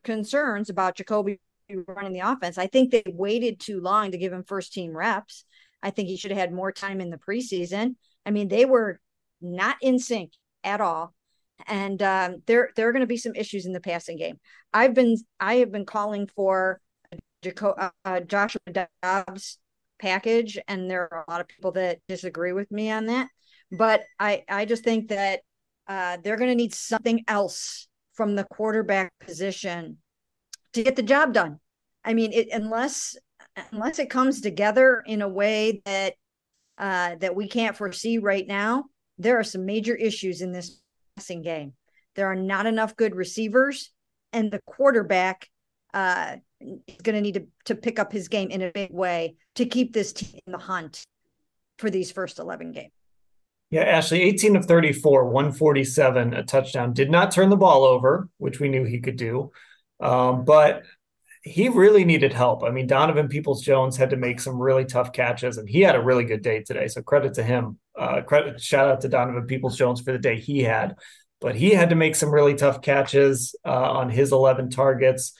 concerns 0.03 0.69
about 0.69 0.95
Jacoby 0.95 1.39
running 1.87 2.13
the 2.13 2.19
offense. 2.19 2.57
I 2.57 2.67
think 2.67 2.91
they 2.91 3.03
waited 3.05 3.59
too 3.59 3.81
long 3.81 4.11
to 4.11 4.17
give 4.17 4.31
him 4.31 4.43
first 4.43 4.73
team 4.73 4.95
reps. 4.95 5.43
I 5.83 5.89
think 5.89 6.07
he 6.07 6.17
should 6.17 6.31
have 6.31 6.39
had 6.39 6.53
more 6.53 6.71
time 6.71 7.01
in 7.01 7.09
the 7.09 7.17
preseason. 7.17 7.95
I 8.25 8.31
mean, 8.31 8.47
they 8.47 8.65
were 8.65 8.99
not 9.41 9.77
in 9.81 9.99
sync 9.99 10.31
at 10.63 10.81
all. 10.81 11.13
And 11.67 12.01
um, 12.01 12.43
there, 12.45 12.69
there 12.75 12.87
are 12.87 12.91
going 12.91 13.01
to 13.01 13.07
be 13.07 13.17
some 13.17 13.35
issues 13.35 13.65
in 13.65 13.73
the 13.73 13.81
passing 13.81 14.17
game. 14.17 14.39
I've 14.73 14.93
been, 14.93 15.17
I 15.39 15.55
have 15.55 15.71
been 15.71 15.85
calling 15.85 16.27
for 16.35 16.79
Jaco- 17.43 17.91
uh, 18.05 18.19
Joshua 18.21 18.61
Dobbs 19.01 19.59
package, 19.99 20.59
and 20.67 20.89
there 20.89 21.11
are 21.11 21.25
a 21.27 21.31
lot 21.31 21.41
of 21.41 21.47
people 21.47 21.71
that 21.73 21.99
disagree 22.07 22.53
with 22.53 22.71
me 22.71 22.91
on 22.91 23.07
that. 23.07 23.29
But 23.71 24.03
I, 24.19 24.43
I 24.49 24.65
just 24.65 24.83
think 24.83 25.09
that 25.09 25.41
uh, 25.87 26.17
they're 26.23 26.37
going 26.37 26.49
to 26.49 26.55
need 26.55 26.73
something 26.73 27.23
else 27.27 27.87
from 28.13 28.35
the 28.35 28.43
quarterback 28.43 29.11
position 29.19 29.97
to 30.73 30.83
get 30.83 30.95
the 30.95 31.03
job 31.03 31.33
done. 31.33 31.59
I 32.03 32.13
mean, 32.13 32.31
it, 32.33 32.49
unless 32.51 33.15
unless 33.71 33.99
it 33.99 34.09
comes 34.09 34.41
together 34.41 35.03
in 35.05 35.21
a 35.21 35.27
way 35.27 35.81
that 35.85 36.13
uh, 36.77 37.15
that 37.19 37.35
we 37.35 37.47
can't 37.47 37.75
foresee 37.75 38.17
right 38.17 38.47
now, 38.47 38.85
there 39.17 39.39
are 39.39 39.43
some 39.43 39.65
major 39.65 39.95
issues 39.95 40.41
in 40.41 40.51
this 40.51 40.81
passing 41.15 41.41
game. 41.41 41.73
There 42.15 42.27
are 42.27 42.35
not 42.35 42.65
enough 42.65 42.95
good 42.95 43.15
receivers, 43.15 43.91
and 44.33 44.51
the 44.51 44.61
quarterback 44.65 45.49
uh, 45.93 46.37
is 46.59 46.97
going 47.03 47.15
to 47.15 47.21
need 47.21 47.35
to, 47.35 47.47
to 47.65 47.75
pick 47.75 47.99
up 47.99 48.11
his 48.11 48.27
game 48.27 48.49
in 48.49 48.61
a 48.61 48.71
big 48.71 48.91
way 48.91 49.35
to 49.55 49.65
keep 49.65 49.93
this 49.93 50.13
team 50.13 50.39
in 50.45 50.51
the 50.51 50.57
hunt 50.57 51.03
for 51.77 51.89
these 51.89 52.11
first 52.11 52.39
11 52.39 52.71
games. 52.71 52.91
Yeah, 53.69 53.81
Ashley, 53.81 54.21
18 54.21 54.55
of 54.55 54.65
34, 54.65 55.25
147, 55.25 56.33
a 56.33 56.43
touchdown. 56.43 56.93
Did 56.93 57.11
not 57.11 57.31
turn 57.31 57.49
the 57.49 57.57
ball 57.57 57.83
over, 57.83 58.29
which 58.37 58.59
we 58.61 58.69
knew 58.69 58.85
he 58.85 59.01
could 59.01 59.17
do. 59.17 59.51
Um, 59.99 60.45
but 60.45 60.83
he 61.43 61.67
really 61.67 62.05
needed 62.05 62.31
help. 62.31 62.63
I 62.63 62.69
mean, 62.69 62.87
Donovan 62.87 63.27
Peoples 63.27 63.61
Jones 63.61 63.97
had 63.97 64.11
to 64.11 64.17
make 64.17 64.39
some 64.39 64.57
really 64.57 64.85
tough 64.85 65.11
catches, 65.11 65.57
and 65.57 65.67
he 65.67 65.81
had 65.81 65.95
a 65.95 66.01
really 66.01 66.23
good 66.23 66.41
day 66.41 66.61
today. 66.61 66.87
So 66.87 67.01
credit 67.01 67.33
to 67.35 67.43
him. 67.43 67.77
Uh, 67.97 68.21
credit, 68.21 68.61
shout 68.61 68.87
out 68.87 69.01
to 69.01 69.09
Donovan 69.09 69.47
Peoples 69.47 69.77
Jones 69.77 69.99
for 69.99 70.13
the 70.13 70.19
day 70.19 70.39
he 70.39 70.59
had. 70.63 70.95
But 71.41 71.55
he 71.55 71.71
had 71.71 71.89
to 71.89 71.95
make 71.95 72.15
some 72.15 72.31
really 72.31 72.55
tough 72.55 72.81
catches 72.81 73.53
uh, 73.65 73.91
on 73.91 74.09
his 74.09 74.31
11 74.31 74.69
targets. 74.69 75.33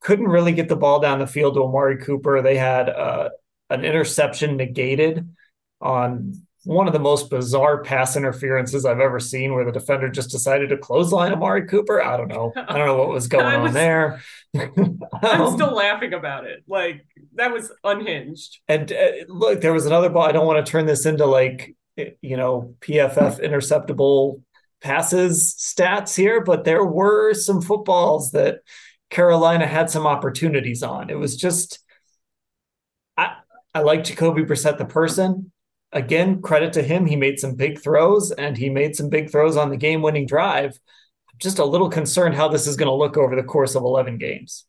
Couldn't 0.00 0.28
really 0.28 0.52
get 0.52 0.68
the 0.68 0.76
ball 0.76 1.00
down 1.00 1.20
the 1.20 1.26
field 1.26 1.54
to 1.54 1.64
Amari 1.64 1.98
Cooper. 1.98 2.42
They 2.42 2.56
had 2.56 2.88
uh, 2.88 3.30
an 3.70 3.84
interception 3.84 4.56
negated 4.56 5.28
on 5.80 6.46
one 6.68 6.86
of 6.86 6.92
the 6.92 6.98
most 6.98 7.30
bizarre 7.30 7.82
pass 7.82 8.14
interferences 8.14 8.84
I've 8.84 9.00
ever 9.00 9.18
seen 9.18 9.54
where 9.54 9.64
the 9.64 9.72
defender 9.72 10.10
just 10.10 10.28
decided 10.28 10.68
to 10.68 10.76
clothesline 10.76 11.32
Amari 11.32 11.66
Cooper. 11.66 12.02
I 12.02 12.18
don't 12.18 12.28
know. 12.28 12.52
I 12.54 12.76
don't 12.76 12.86
know 12.86 12.98
what 12.98 13.08
was 13.08 13.26
going 13.26 13.46
was, 13.62 13.68
on 13.68 13.72
there. 13.72 14.20
I'm 14.54 15.40
um, 15.40 15.54
still 15.54 15.74
laughing 15.74 16.12
about 16.12 16.44
it. 16.44 16.64
Like 16.68 17.06
that 17.36 17.54
was 17.54 17.72
unhinged. 17.84 18.58
And 18.68 18.92
uh, 18.92 19.12
look, 19.28 19.62
there 19.62 19.72
was 19.72 19.86
another 19.86 20.10
ball. 20.10 20.24
I 20.24 20.32
don't 20.32 20.46
want 20.46 20.64
to 20.64 20.70
turn 20.70 20.84
this 20.84 21.06
into 21.06 21.24
like, 21.24 21.74
you 21.96 22.36
know, 22.36 22.74
PFF 22.80 23.42
interceptable 23.42 24.42
passes 24.82 25.54
stats 25.58 26.14
here, 26.14 26.44
but 26.44 26.64
there 26.64 26.84
were 26.84 27.32
some 27.32 27.62
footballs 27.62 28.32
that 28.32 28.58
Carolina 29.08 29.66
had 29.66 29.88
some 29.88 30.06
opportunities 30.06 30.82
on. 30.82 31.08
It 31.08 31.18
was 31.18 31.34
just, 31.34 31.78
I, 33.16 33.36
I 33.74 33.80
like 33.80 34.04
Jacoby 34.04 34.42
Brissett, 34.42 34.76
the 34.76 34.84
person 34.84 35.50
again, 35.92 36.42
credit 36.42 36.72
to 36.74 36.82
him. 36.82 37.06
He 37.06 37.16
made 37.16 37.38
some 37.38 37.54
big 37.54 37.80
throws 37.80 38.30
and 38.30 38.56
he 38.56 38.70
made 38.70 38.96
some 38.96 39.08
big 39.08 39.30
throws 39.30 39.56
on 39.56 39.70
the 39.70 39.76
game 39.76 40.02
winning 40.02 40.26
drive. 40.26 40.78
Just 41.38 41.58
a 41.58 41.64
little 41.64 41.88
concerned 41.88 42.34
how 42.34 42.48
this 42.48 42.66
is 42.66 42.76
going 42.76 42.88
to 42.88 42.94
look 42.94 43.16
over 43.16 43.36
the 43.36 43.42
course 43.42 43.74
of 43.74 43.82
11 43.82 44.18
games. 44.18 44.66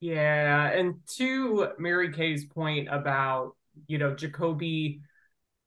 Yeah. 0.00 0.70
And 0.70 0.96
to 1.16 1.68
Mary 1.78 2.12
Kay's 2.12 2.44
point 2.44 2.88
about, 2.90 3.56
you 3.86 3.98
know, 3.98 4.14
Jacoby 4.14 5.00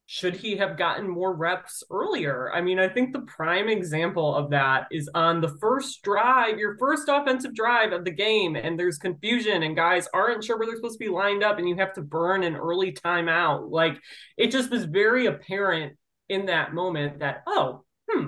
should 0.10 0.38
he 0.38 0.56
have 0.56 0.78
gotten 0.78 1.06
more 1.06 1.36
reps 1.36 1.84
earlier? 1.92 2.50
I 2.54 2.62
mean, 2.62 2.80
I 2.80 2.88
think 2.88 3.12
the 3.12 3.22
prime 3.22 3.68
example 3.68 4.34
of 4.34 4.50
that 4.52 4.88
is 4.90 5.10
on 5.14 5.42
the 5.42 5.58
first 5.60 6.02
drive, 6.02 6.58
your 6.58 6.78
first 6.78 7.10
offensive 7.10 7.54
drive 7.54 7.92
of 7.92 8.06
the 8.06 8.12
game, 8.12 8.56
and 8.56 8.80
there's 8.80 8.98
confusion, 8.98 9.64
and 9.64 9.76
guys 9.76 10.08
aren't 10.14 10.46
sure 10.46 10.58
where 10.58 10.66
they're 10.66 10.78
supposed 10.78 10.98
to 10.98 11.06
be 11.06 11.12
lined 11.12 11.44
up, 11.44 11.60
and 11.60 11.68
you 11.68 11.76
have 11.76 11.94
to 11.94 12.02
burn 12.02 12.44
an 12.44 12.56
early 12.56 12.94
timeout. 12.94 13.70
Like, 13.70 14.00
it 14.38 14.50
just 14.50 14.72
was 14.72 14.86
very 14.86 15.26
apparent 15.26 15.98
in 16.30 16.46
that 16.46 16.74
moment 16.74 17.20
that, 17.20 17.44
oh, 17.46 17.84
hmm, 18.10 18.28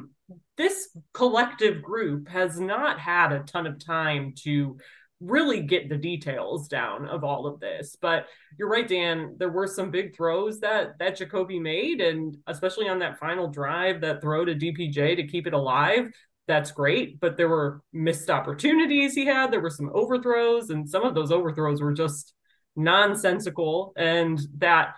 this 0.57 0.89
collective 1.13 1.81
group 1.81 2.27
has 2.27 2.59
not 2.59 2.99
had 2.99 3.31
a 3.31 3.43
ton 3.43 3.65
of 3.65 3.83
time 3.83 4.33
to 4.43 4.77
really 5.21 5.61
get 5.61 5.89
the 5.89 5.97
details 5.97 6.67
down 6.67 7.07
of 7.07 7.23
all 7.23 7.45
of 7.45 7.59
this. 7.59 7.97
But 7.99 8.27
you're 8.57 8.69
right, 8.69 8.87
Dan. 8.87 9.35
There 9.37 9.49
were 9.49 9.67
some 9.67 9.91
big 9.91 10.15
throws 10.15 10.59
that 10.61 10.97
that 10.99 11.17
Jacoby 11.17 11.59
made, 11.59 12.01
and 12.01 12.37
especially 12.47 12.87
on 12.87 12.99
that 12.99 13.19
final 13.19 13.47
drive, 13.47 14.01
that 14.01 14.21
throw 14.21 14.45
to 14.45 14.55
DPJ 14.55 15.15
to 15.17 15.27
keep 15.27 15.47
it 15.47 15.53
alive. 15.53 16.11
That's 16.47 16.71
great, 16.71 17.19
but 17.19 17.37
there 17.37 17.49
were 17.49 17.81
missed 17.93 18.29
opportunities 18.29 19.13
he 19.13 19.25
had. 19.25 19.51
There 19.51 19.61
were 19.61 19.69
some 19.69 19.91
overthrows, 19.93 20.69
and 20.69 20.89
some 20.89 21.03
of 21.03 21.13
those 21.13 21.31
overthrows 21.31 21.81
were 21.81 21.93
just 21.93 22.33
nonsensical. 22.75 23.93
And 23.95 24.39
that 24.57 24.95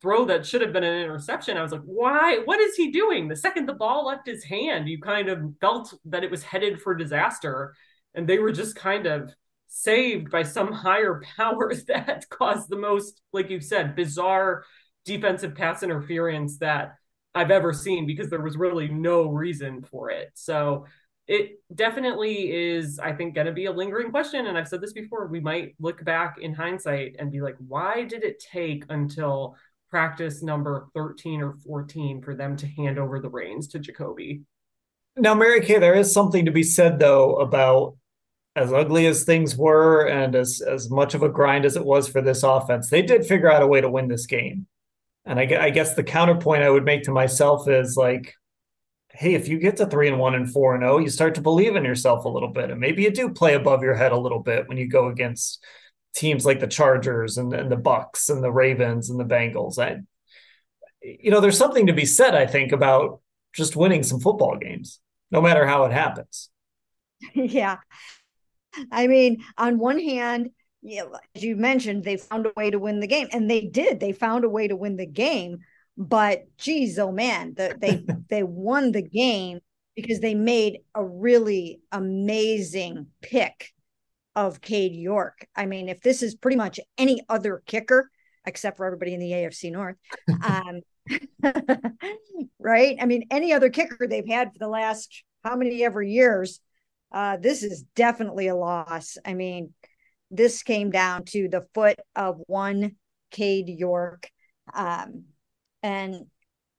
throw 0.00 0.24
that 0.26 0.46
should 0.46 0.60
have 0.60 0.72
been 0.72 0.84
an 0.84 1.02
interception, 1.02 1.56
I 1.56 1.62
was 1.62 1.72
like, 1.72 1.82
why? 1.84 2.42
What 2.44 2.60
is 2.60 2.76
he 2.76 2.92
doing? 2.92 3.26
The 3.26 3.34
second 3.34 3.66
the 3.66 3.72
ball 3.72 4.06
left 4.06 4.28
his 4.28 4.44
hand, 4.44 4.88
you 4.88 5.00
kind 5.00 5.28
of 5.28 5.40
felt 5.60 5.92
that 6.04 6.22
it 6.22 6.30
was 6.30 6.44
headed 6.44 6.80
for 6.80 6.94
disaster 6.94 7.74
and 8.14 8.28
they 8.28 8.38
were 8.38 8.52
just 8.52 8.76
kind 8.76 9.06
of 9.06 9.32
saved 9.68 10.30
by 10.30 10.42
some 10.42 10.72
higher 10.72 11.22
powers 11.36 11.84
that 11.84 12.28
caused 12.30 12.68
the 12.68 12.76
most, 12.76 13.20
like 13.32 13.50
you 13.50 13.60
said, 13.60 13.94
bizarre 13.94 14.64
defensive 15.04 15.54
pass 15.54 15.82
interference 15.82 16.58
that 16.58 16.96
I've 17.34 17.50
ever 17.50 17.72
seen 17.72 18.06
because 18.06 18.28
there 18.30 18.42
was 18.42 18.56
really 18.56 18.88
no 18.88 19.28
reason 19.28 19.82
for 19.82 20.10
it. 20.10 20.30
So 20.34 20.86
it 21.26 21.60
definitely 21.74 22.50
is, 22.50 22.98
I 22.98 23.12
think, 23.12 23.34
going 23.34 23.46
to 23.46 23.52
be 23.52 23.66
a 23.66 23.72
lingering 23.72 24.10
question. 24.10 24.46
And 24.46 24.56
I've 24.56 24.68
said 24.68 24.80
this 24.80 24.94
before. 24.94 25.26
We 25.26 25.40
might 25.40 25.74
look 25.78 26.02
back 26.04 26.38
in 26.40 26.54
hindsight 26.54 27.16
and 27.18 27.30
be 27.30 27.40
like, 27.40 27.56
why 27.58 28.04
did 28.04 28.24
it 28.24 28.42
take 28.52 28.84
until 28.88 29.56
practice 29.90 30.42
number 30.42 30.88
13 30.94 31.42
or 31.42 31.54
14 31.66 32.22
for 32.22 32.34
them 32.34 32.56
to 32.56 32.66
hand 32.66 32.98
over 32.98 33.20
the 33.20 33.30
reins 33.30 33.68
to 33.68 33.78
Jacoby? 33.78 34.42
Now, 35.18 35.34
Mary 35.34 35.60
Kay, 35.60 35.78
there 35.78 35.94
is 35.94 36.12
something 36.12 36.44
to 36.44 36.52
be 36.52 36.62
said, 36.62 36.98
though, 36.98 37.36
about 37.36 37.96
as 38.54 38.72
ugly 38.72 39.06
as 39.06 39.24
things 39.24 39.56
were 39.56 40.06
and 40.06 40.34
as 40.34 40.60
as 40.60 40.90
much 40.90 41.14
of 41.14 41.22
a 41.22 41.28
grind 41.28 41.64
as 41.64 41.76
it 41.76 41.84
was 41.84 42.08
for 42.08 42.20
this 42.20 42.42
offense, 42.42 42.90
they 42.90 43.02
did 43.02 43.26
figure 43.26 43.50
out 43.50 43.62
a 43.62 43.66
way 43.66 43.80
to 43.80 43.90
win 43.90 44.08
this 44.08 44.26
game. 44.26 44.66
And 45.24 45.38
I, 45.38 45.66
I 45.66 45.70
guess 45.70 45.94
the 45.94 46.02
counterpoint 46.02 46.62
I 46.62 46.70
would 46.70 46.84
make 46.84 47.04
to 47.04 47.12
myself 47.12 47.68
is 47.68 47.96
like, 47.96 48.34
hey, 49.10 49.34
if 49.34 49.48
you 49.48 49.58
get 49.58 49.76
to 49.76 49.86
three 49.86 50.08
and 50.08 50.18
one 50.18 50.34
and 50.34 50.50
four 50.50 50.74
and 50.74 50.84
oh, 50.84 50.98
you 50.98 51.08
start 51.08 51.34
to 51.34 51.40
believe 51.40 51.76
in 51.76 51.84
yourself 51.84 52.24
a 52.24 52.28
little 52.28 52.48
bit, 52.48 52.70
and 52.70 52.80
maybe 52.80 53.02
you 53.02 53.10
do 53.10 53.28
play 53.28 53.54
above 53.54 53.82
your 53.82 53.94
head 53.94 54.12
a 54.12 54.18
little 54.18 54.40
bit 54.40 54.68
when 54.68 54.78
you 54.78 54.88
go 54.88 55.08
against 55.08 55.62
teams 56.14 56.46
like 56.46 56.60
the 56.60 56.66
Chargers 56.66 57.38
and, 57.38 57.52
and 57.52 57.70
the 57.70 57.76
Bucks 57.76 58.28
and 58.28 58.42
the 58.42 58.52
Ravens 58.52 59.10
and 59.10 59.20
the 59.20 59.24
Bengals. 59.24 59.78
I, 59.78 59.98
you 61.02 61.30
know, 61.30 61.40
there's 61.40 61.58
something 61.58 61.86
to 61.86 61.92
be 61.92 62.06
said, 62.06 62.34
I 62.34 62.46
think, 62.46 62.72
about 62.72 63.20
just 63.52 63.76
winning 63.76 64.02
some 64.02 64.20
football 64.20 64.56
games, 64.56 65.00
no 65.30 65.40
matter 65.40 65.66
how 65.66 65.84
it 65.84 65.92
happens. 65.92 66.50
Yeah. 67.34 67.78
I 68.92 69.08
mean, 69.08 69.42
on 69.56 69.78
one 69.78 69.98
hand, 69.98 70.50
yeah, 70.82 71.04
as 71.34 71.42
you 71.42 71.56
mentioned, 71.56 72.04
they 72.04 72.16
found 72.16 72.46
a 72.46 72.52
way 72.56 72.70
to 72.70 72.78
win 72.78 73.00
the 73.00 73.08
game, 73.08 73.26
and 73.32 73.50
they 73.50 73.62
did. 73.62 73.98
They 73.98 74.12
found 74.12 74.44
a 74.44 74.48
way 74.48 74.68
to 74.68 74.76
win 74.76 74.96
the 74.96 75.06
game. 75.06 75.58
But 75.96 76.44
geez, 76.58 76.96
oh 76.98 77.10
man, 77.10 77.54
the, 77.56 77.76
they 77.80 78.04
they 78.28 78.44
won 78.44 78.92
the 78.92 79.02
game 79.02 79.58
because 79.96 80.20
they 80.20 80.34
made 80.34 80.78
a 80.94 81.04
really 81.04 81.80
amazing 81.90 83.08
pick 83.20 83.72
of 84.36 84.60
Cade 84.60 84.94
York. 84.94 85.48
I 85.56 85.66
mean, 85.66 85.88
if 85.88 86.00
this 86.00 86.22
is 86.22 86.36
pretty 86.36 86.56
much 86.56 86.78
any 86.96 87.20
other 87.28 87.62
kicker, 87.66 88.08
except 88.46 88.76
for 88.76 88.86
everybody 88.86 89.14
in 89.14 89.20
the 89.20 89.32
AFC 89.32 89.70
North. 89.70 89.96
Um, 90.44 90.80
right? 92.58 92.96
I 93.00 93.06
mean, 93.06 93.26
any 93.30 93.52
other 93.52 93.70
kicker 93.70 94.06
they've 94.06 94.28
had 94.28 94.52
for 94.52 94.58
the 94.58 94.68
last 94.68 95.24
how 95.44 95.56
many 95.56 95.84
ever 95.84 96.02
years, 96.02 96.60
uh, 97.12 97.36
this 97.36 97.62
is 97.62 97.84
definitely 97.94 98.48
a 98.48 98.56
loss. 98.56 99.16
I 99.24 99.34
mean, 99.34 99.72
this 100.30 100.62
came 100.62 100.90
down 100.90 101.24
to 101.26 101.48
the 101.48 101.66
foot 101.74 101.98
of 102.14 102.40
one 102.46 102.96
Cade 103.30 103.68
York. 103.68 104.30
Um, 104.74 105.24
and 105.82 106.26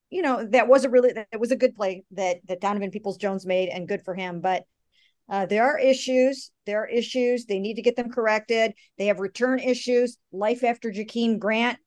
you 0.09 0.23
know, 0.23 0.43
that 0.43 0.67
was 0.67 0.85
a 0.85 0.89
really 0.89 1.13
that 1.13 1.39
was 1.39 1.51
a 1.51 1.55
good 1.55 1.75
play 1.75 2.03
that 2.11 2.37
that 2.47 2.61
Donovan 2.61 2.91
Peoples 2.91 3.17
Jones 3.17 3.45
made 3.45 3.69
and 3.69 3.87
good 3.87 4.03
for 4.03 4.15
him. 4.15 4.41
But 4.41 4.63
uh, 5.29 5.45
there 5.45 5.65
are 5.65 5.77
issues. 5.77 6.51
There 6.65 6.81
are 6.81 6.87
issues. 6.87 7.45
They 7.45 7.59
need 7.59 7.75
to 7.75 7.83
get 7.83 7.95
them 7.95 8.09
corrected. 8.09 8.73
They 8.97 9.07
have 9.07 9.19
return 9.19 9.59
issues. 9.59 10.17
Life 10.31 10.63
after 10.63 10.91
Jakeem 10.91 11.37
Grant 11.37 11.77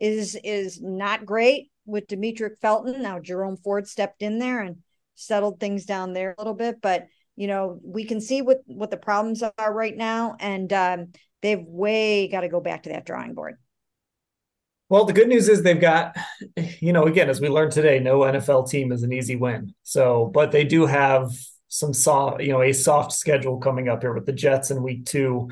is 0.00 0.36
is 0.42 0.80
not 0.80 1.26
great 1.26 1.69
with 1.84 2.06
Demetric 2.06 2.58
Felton. 2.60 3.02
Now 3.02 3.18
Jerome 3.18 3.56
Ford 3.56 3.86
stepped 3.86 4.22
in 4.22 4.38
there 4.38 4.60
and 4.60 4.76
settled 5.14 5.60
things 5.60 5.84
down 5.84 6.12
there 6.12 6.34
a 6.36 6.40
little 6.40 6.54
bit, 6.54 6.80
but 6.80 7.06
you 7.36 7.46
know 7.46 7.80
we 7.82 8.04
can 8.04 8.20
see 8.20 8.42
what 8.42 8.58
what 8.66 8.90
the 8.90 8.96
problems 8.96 9.42
are 9.42 9.72
right 9.72 9.96
now, 9.96 10.36
and 10.40 10.72
um, 10.72 11.08
they've 11.42 11.62
way 11.62 12.28
got 12.28 12.42
to 12.42 12.48
go 12.48 12.60
back 12.60 12.84
to 12.84 12.90
that 12.90 13.06
drawing 13.06 13.34
board. 13.34 13.56
Well, 14.88 15.04
the 15.04 15.12
good 15.12 15.28
news 15.28 15.48
is 15.48 15.62
they've 15.62 15.80
got, 15.80 16.16
you 16.80 16.92
know, 16.92 17.04
again, 17.04 17.30
as 17.30 17.40
we 17.40 17.48
learned 17.48 17.70
today, 17.70 18.00
no 18.00 18.20
NFL 18.20 18.68
team 18.68 18.90
is 18.90 19.04
an 19.04 19.12
easy 19.12 19.36
win. 19.36 19.72
So, 19.84 20.28
but 20.34 20.50
they 20.50 20.64
do 20.64 20.84
have 20.84 21.30
some 21.68 21.94
soft, 21.94 22.42
you 22.42 22.48
know, 22.48 22.60
a 22.60 22.72
soft 22.72 23.12
schedule 23.12 23.58
coming 23.58 23.88
up 23.88 24.02
here 24.02 24.12
with 24.12 24.26
the 24.26 24.32
Jets 24.32 24.72
in 24.72 24.82
week 24.82 25.06
two. 25.06 25.48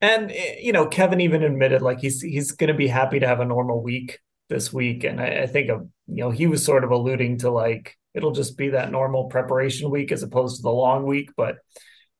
And 0.00 0.30
you 0.60 0.72
know, 0.72 0.86
Kevin 0.86 1.20
even 1.20 1.42
admitted 1.42 1.82
like 1.82 2.00
he's 2.00 2.20
he's 2.20 2.52
going 2.52 2.68
to 2.68 2.74
be 2.74 2.86
happy 2.86 3.18
to 3.18 3.26
have 3.26 3.40
a 3.40 3.44
normal 3.44 3.82
week 3.82 4.20
this 4.48 4.72
week, 4.72 5.04
and 5.04 5.20
I, 5.20 5.42
I 5.42 5.46
think 5.46 5.70
of 5.70 5.88
you 6.06 6.24
know 6.24 6.30
he 6.30 6.46
was 6.46 6.64
sort 6.64 6.84
of 6.84 6.90
alluding 6.90 7.38
to 7.38 7.50
like 7.50 7.96
it'll 8.14 8.32
just 8.32 8.56
be 8.56 8.70
that 8.70 8.90
normal 8.90 9.26
preparation 9.26 9.90
week 9.90 10.10
as 10.10 10.22
opposed 10.22 10.56
to 10.56 10.62
the 10.62 10.70
long 10.70 11.04
week. 11.04 11.30
But 11.36 11.56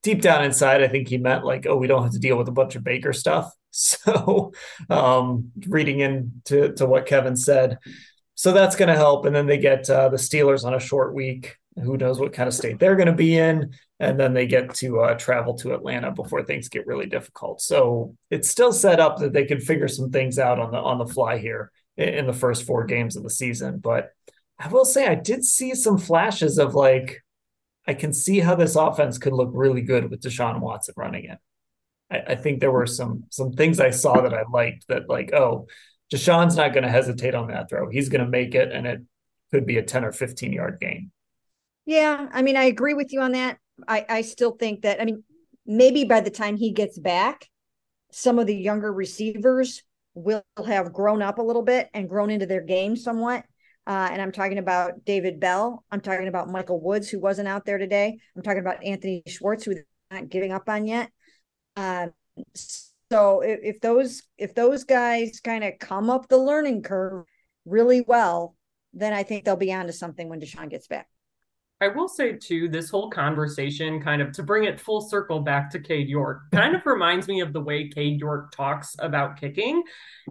deep 0.03 0.21
down 0.21 0.43
inside, 0.43 0.83
I 0.83 0.87
think 0.87 1.07
he 1.07 1.17
meant 1.17 1.45
like, 1.45 1.65
oh, 1.65 1.75
we 1.75 1.87
don't 1.87 2.03
have 2.03 2.11
to 2.11 2.19
deal 2.19 2.37
with 2.37 2.47
a 2.47 2.51
bunch 2.51 2.75
of 2.75 2.83
Baker 2.83 3.13
stuff. 3.13 3.51
So, 3.79 4.53
um, 4.89 5.51
reading 5.67 5.99
into 5.99 6.73
to 6.73 6.87
what 6.87 7.05
Kevin 7.05 7.35
said, 7.35 7.77
so 8.33 8.51
that's 8.51 8.75
going 8.75 8.87
to 8.87 8.95
help. 8.95 9.25
And 9.25 9.35
then 9.35 9.45
they 9.45 9.59
get 9.59 9.87
uh, 9.87 10.09
the 10.09 10.17
Steelers 10.17 10.63
on 10.63 10.73
a 10.73 10.79
short 10.79 11.13
week 11.13 11.57
who 11.83 11.97
knows 11.97 12.19
what 12.19 12.33
kind 12.33 12.47
of 12.47 12.53
state 12.53 12.79
they're 12.79 12.95
going 12.95 13.07
to 13.07 13.13
be 13.13 13.37
in 13.37 13.71
and 13.99 14.19
then 14.19 14.33
they 14.33 14.47
get 14.47 14.73
to 14.75 14.99
uh, 15.01 15.13
travel 15.15 15.53
to 15.53 15.73
atlanta 15.73 16.11
before 16.11 16.43
things 16.43 16.69
get 16.69 16.87
really 16.87 17.05
difficult 17.05 17.61
so 17.61 18.15
it's 18.29 18.49
still 18.49 18.73
set 18.73 18.99
up 18.99 19.17
that 19.17 19.33
they 19.33 19.45
can 19.45 19.59
figure 19.59 19.87
some 19.87 20.09
things 20.11 20.39
out 20.39 20.59
on 20.59 20.71
the 20.71 20.77
on 20.77 20.97
the 20.97 21.05
fly 21.05 21.37
here 21.37 21.71
in, 21.97 22.27
the 22.27 22.33
first 22.33 22.65
four 22.65 22.85
games 22.85 23.15
of 23.15 23.23
the 23.23 23.29
season. 23.29 23.79
But 23.79 24.11
i 24.59 24.67
will 24.69 24.85
say 24.85 25.05
i 25.05 25.13
did 25.13 25.45
see 25.45 25.75
some 25.75 25.99
flashes 25.99 26.57
of 26.57 26.73
like 26.73 27.23
i 27.87 27.93
can 27.93 28.11
see 28.11 28.39
how 28.39 28.55
this 28.55 28.75
offense 28.75 29.19
could 29.19 29.33
look 29.33 29.51
really 29.53 29.83
good 29.83 30.09
with 30.09 30.19
deshaun 30.19 30.59
watson 30.59 30.95
running 30.97 31.25
it. 31.25 31.37
I, 32.09 32.33
I 32.33 32.35
think 32.35 32.59
there 32.59 32.71
were 32.71 32.87
some 32.87 33.25
some 33.29 33.51
things 33.51 33.79
i 33.79 33.91
saw 33.91 34.19
that 34.21 34.33
i 34.33 34.43
liked 34.51 34.87
that 34.87 35.07
like 35.07 35.31
oh 35.31 35.67
deshaun's 36.13 36.55
not 36.55 36.73
going 36.73 36.83
to 36.83 36.89
hesitate 36.89 37.35
on 37.35 37.47
that 37.47 37.69
throw. 37.69 37.89
He's 37.89 38.09
going 38.09 38.23
to 38.23 38.29
make 38.29 38.55
it 38.55 38.71
and 38.71 38.87
it 38.87 39.01
could 39.51 39.65
be 39.65 39.77
a 39.77 39.83
10 39.83 40.05
or 40.05 40.11
15 40.11 40.53
yard 40.53 40.77
gain. 40.79 41.11
Yeah, 41.85 42.27
I 42.31 42.41
mean, 42.41 42.57
I 42.57 42.65
agree 42.65 42.93
with 42.93 43.13
you 43.13 43.21
on 43.21 43.31
that. 43.31 43.59
I, 43.87 44.05
I 44.09 44.21
still 44.21 44.51
think 44.51 44.81
that, 44.81 45.01
I 45.01 45.05
mean, 45.05 45.23
maybe 45.65 46.03
by 46.03 46.21
the 46.21 46.29
time 46.29 46.57
he 46.57 46.71
gets 46.71 46.99
back, 46.99 47.47
some 48.11 48.39
of 48.39 48.47
the 48.47 48.55
younger 48.55 48.91
receivers 48.91 49.83
will 50.17 50.43
have 50.65 50.93
grown 50.93 51.21
up 51.21 51.37
a 51.37 51.43
little 51.43 51.61
bit 51.61 51.89
and 51.93 52.09
grown 52.09 52.29
into 52.29 52.45
their 52.45 52.61
game 52.61 52.95
somewhat. 52.95 53.43
Uh, 53.85 54.09
and 54.11 54.21
I'm 54.21 54.31
talking 54.31 54.57
about 54.57 55.05
David 55.05 55.39
Bell. 55.39 55.85
I'm 55.91 56.01
talking 56.01 56.27
about 56.27 56.49
Michael 56.49 56.81
Woods, 56.81 57.09
who 57.09 57.19
wasn't 57.19 57.47
out 57.47 57.65
there 57.65 57.77
today. 57.77 58.17
I'm 58.35 58.41
talking 58.41 58.59
about 58.59 58.83
Anthony 58.83 59.23
Schwartz, 59.27 59.63
who 59.63 59.75
not 60.11 60.29
giving 60.29 60.51
up 60.51 60.67
on 60.67 60.87
yet. 60.87 61.09
Uh, 61.75 62.07
so 63.09 63.41
if, 63.41 63.59
if 63.63 63.81
those 63.81 64.23
if 64.37 64.53
those 64.55 64.83
guys 64.83 65.39
kind 65.41 65.63
of 65.63 65.73
come 65.79 66.09
up 66.09 66.27
the 66.27 66.37
learning 66.37 66.81
curve 66.81 67.25
really 67.65 68.01
well, 68.01 68.55
then 68.93 69.13
I 69.13 69.23
think 69.23 69.45
they'll 69.45 69.55
be 69.55 69.73
onto 69.73 69.93
something 69.93 70.27
when 70.27 70.41
Deshaun 70.41 70.69
gets 70.69 70.87
back. 70.87 71.07
I 71.79 71.89
will 71.89 72.07
say 72.07 72.33
too, 72.33 72.69
this 72.69 72.89
whole 72.89 73.09
conversation 73.09 74.01
kind 74.01 74.19
of 74.21 74.31
to 74.33 74.43
bring 74.43 74.63
it 74.63 74.79
full 74.79 74.99
circle 74.99 75.41
back 75.41 75.69
to 75.71 75.79
Cade 75.79 76.09
York 76.09 76.41
kind 76.51 76.75
of 76.75 76.81
reminds 76.85 77.27
me 77.27 77.41
of 77.41 77.53
the 77.53 77.61
way 77.61 77.87
Cade 77.87 78.19
York 78.19 78.51
talks 78.51 78.95
about 78.97 79.39
kicking. 79.39 79.83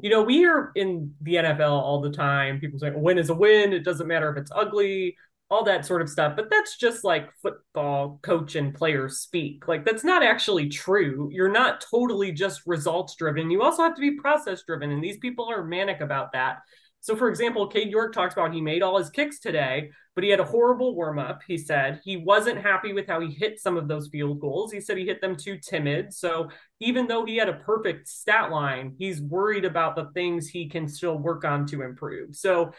You 0.03 0.11
know, 0.11 0.23
we 0.23 0.45
are 0.45 0.73
in 0.75 1.15
the 1.21 1.35
NFL 1.37 1.71
all 1.71 2.01
the 2.01 2.11
time. 2.11 2.59
People 2.59 2.81
say 2.81 2.89
a 2.89 2.99
win 2.99 3.19
is 3.19 3.31
a 3.31 3.35
win. 3.35 3.73
It 3.73 3.85
doesn't 3.85 4.09
matter 4.09 4.29
if 4.29 4.37
it's 4.37 4.51
ugly, 4.53 5.17
all 5.49 5.63
that 5.65 5.87
sort 5.87 6.03
of 6.03 6.09
stuff. 6.09 6.35
But 6.35 6.51
that's 6.51 6.77
just 6.79 7.05
like 7.05 7.31
football 7.41 8.19
coach 8.23 8.57
and 8.57 8.75
players 8.75 9.21
speak. 9.21 9.69
Like 9.69 9.85
that's 9.85 10.03
not 10.03 10.25
actually 10.25 10.69
true. 10.69 11.29
You're 11.33 11.53
not 11.53 11.81
totally 11.81 12.33
just 12.33 12.63
results 12.67 13.15
driven. 13.15 13.53
You 13.53 13.63
also 13.63 13.85
have 13.85 13.95
to 13.95 14.01
be 14.01 14.17
process 14.17 14.65
driven. 14.67 14.91
And 14.91 15.03
these 15.03 15.19
people 15.19 15.49
are 15.49 15.65
manic 15.65 16.01
about 16.01 16.33
that. 16.33 16.59
So, 17.07 17.15
for 17.15 17.29
example, 17.29 17.69
Cade 17.69 17.93
York 17.93 18.13
talks 18.13 18.35
about 18.35 18.53
he 18.53 18.61
made 18.61 18.83
all 18.83 18.99
his 18.99 19.11
kicks 19.11 19.39
today, 19.39 19.93
but 20.17 20.25
he 20.25 20.31
had 20.31 20.41
a 20.41 20.45
horrible 20.45 20.97
warm 20.97 21.21
up. 21.21 21.41
He 21.47 21.57
said 21.57 22.01
he 22.03 22.17
wasn't 22.17 22.61
happy 22.61 22.93
with 22.93 23.07
how 23.07 23.21
he 23.21 23.31
hit 23.33 23.61
some 23.61 23.77
of 23.77 23.87
those 23.87 24.09
field 24.09 24.41
goals. 24.41 24.73
He 24.73 24.81
said 24.81 24.99
he 24.99 25.07
hit 25.07 25.21
them 25.21 25.37
too 25.37 25.57
timid. 25.57 26.13
So, 26.13 26.51
even 26.81 27.07
though 27.07 27.25
he 27.25 27.37
had 27.37 27.49
a 27.49 27.61
perfect 27.61 28.09
stat 28.09 28.51
line, 28.51 28.97
he's 28.99 29.23
worried 29.23 29.65
about 29.65 29.95
the 29.95 30.11
things 30.15 30.49
he 30.49 30.69
can 30.69 30.89
still 30.89 31.17
work 31.17 31.45
on 31.45 31.65
to 31.67 31.83
improve. 31.83 32.35
So, 32.35 32.73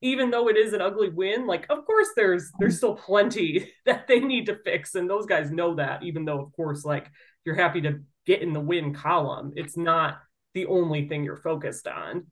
even 0.00 0.30
though 0.30 0.48
it 0.48 0.56
is 0.56 0.74
an 0.74 0.80
ugly 0.80 1.08
win, 1.08 1.48
like 1.48 1.66
of 1.68 1.84
course 1.84 2.10
there's 2.14 2.52
there's 2.60 2.76
still 2.76 2.94
plenty 2.94 3.68
that 3.84 4.06
they 4.06 4.20
need 4.20 4.46
to 4.46 4.60
fix 4.64 4.94
and 4.94 5.10
those 5.10 5.26
guys 5.26 5.50
know 5.50 5.74
that 5.74 6.04
even 6.04 6.24
though 6.24 6.40
of 6.40 6.52
course 6.52 6.84
like 6.84 7.10
you're 7.44 7.56
happy 7.56 7.80
to 7.80 7.98
get 8.26 8.42
in 8.42 8.52
the 8.52 8.60
win 8.60 8.94
column, 8.94 9.54
it's 9.56 9.76
not 9.76 10.18
the 10.54 10.66
only 10.66 11.08
thing 11.08 11.24
you're 11.24 11.34
focused 11.34 11.88
on. 11.88 12.26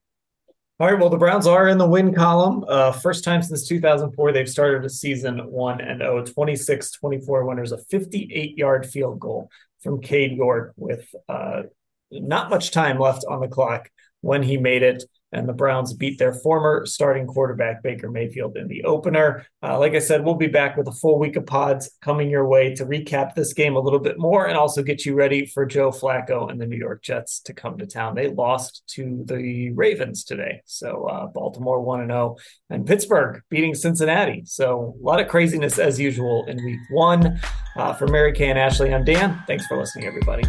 All 0.81 0.87
right. 0.91 0.99
Well, 0.99 1.11
the 1.11 1.19
Browns 1.19 1.47
are 1.47 1.69
in 1.69 1.77
the 1.77 1.87
win 1.87 2.15
column. 2.15 2.65
Uh, 2.67 2.91
first 2.91 3.23
time 3.23 3.43
since 3.43 3.69
2004, 3.69 4.33
they've 4.33 4.49
started 4.49 4.83
a 4.83 4.89
season 4.89 5.37
1 5.51 5.81
and 5.83 6.01
0, 6.01 6.25
26 6.25 6.93
24 6.93 7.45
winners, 7.45 7.73
a 7.73 7.77
58 7.77 8.57
yard 8.57 8.87
field 8.87 9.21
goal 9.21 9.51
from 9.83 10.01
Cade 10.01 10.33
York 10.33 10.73
with 10.79 11.15
uh, 11.29 11.65
not 12.11 12.49
much 12.49 12.71
time 12.71 12.99
left 12.99 13.27
on 13.29 13.41
the 13.41 13.49
clock 13.49 13.91
when 14.23 14.43
he 14.43 14.57
made 14.57 14.83
it 14.83 15.05
and 15.33 15.49
the 15.49 15.53
Browns 15.53 15.93
beat 15.93 16.19
their 16.19 16.33
former 16.33 16.87
starting 16.87 17.27
quarterback 17.27 17.83
Baker 17.83 18.11
Mayfield 18.11 18.57
in 18.57 18.69
the 18.69 18.85
opener. 18.85 19.47
Uh, 19.63 19.79
like 19.79 19.95
I 19.95 19.99
said, 19.99 20.25
we'll 20.25 20.35
be 20.35 20.47
back 20.47 20.77
with 20.77 20.89
a 20.89 20.93
full 20.93 21.19
week 21.19 21.37
of 21.37 21.47
pods 21.47 21.91
coming 22.01 22.31
your 22.31 22.47
way 22.47 22.75
to 22.75 22.87
recap 22.87 23.35
this 23.35 23.53
game 23.53 23.77
a 23.77 23.81
little 23.81 23.99
bit 23.99 24.19
more 24.19 24.47
and 24.47 24.57
also 24.57 24.83
get 24.83 25.05
you 25.05 25.15
ready 25.15 25.47
for 25.47 25.67
Joe 25.67 25.91
Flacco 25.91 26.51
and 26.51 26.61
the 26.61 26.67
New 26.67 26.77
York 26.77 27.03
Jets 27.03 27.41
to 27.41 27.53
come 27.53 27.79
to 27.79 27.87
town. 27.87 28.15
They 28.15 28.29
lost 28.29 28.83
to 28.95 29.25
the 29.27 29.71
Ravens 29.71 30.25
today, 30.25 30.63
so 30.65 31.07
uh, 31.07 31.27
Baltimore 31.27 31.81
one 31.81 32.01
and 32.01 32.11
zero, 32.11 32.37
oh, 32.39 32.43
and 32.71 32.87
Pittsburgh 32.87 33.43
beating 33.51 33.75
Cincinnati. 33.75 34.43
So 34.47 34.97
a 35.01 35.05
lot 35.05 35.21
of 35.21 35.29
craziness 35.29 35.79
as 35.79 36.01
usual 36.01 36.45
in 36.47 36.65
Week 36.65 36.81
One. 36.91 37.41
Uh, 37.77 37.95
for 37.95 38.09
Mary 38.09 38.33
Kay 38.33 38.51
and 38.51 38.59
Ashley, 38.59 38.93
I'm 38.93 39.05
Dan. 39.05 39.43
Thanks 39.47 39.67
for 39.67 39.79
listening, 39.79 40.07
everybody. 40.07 40.43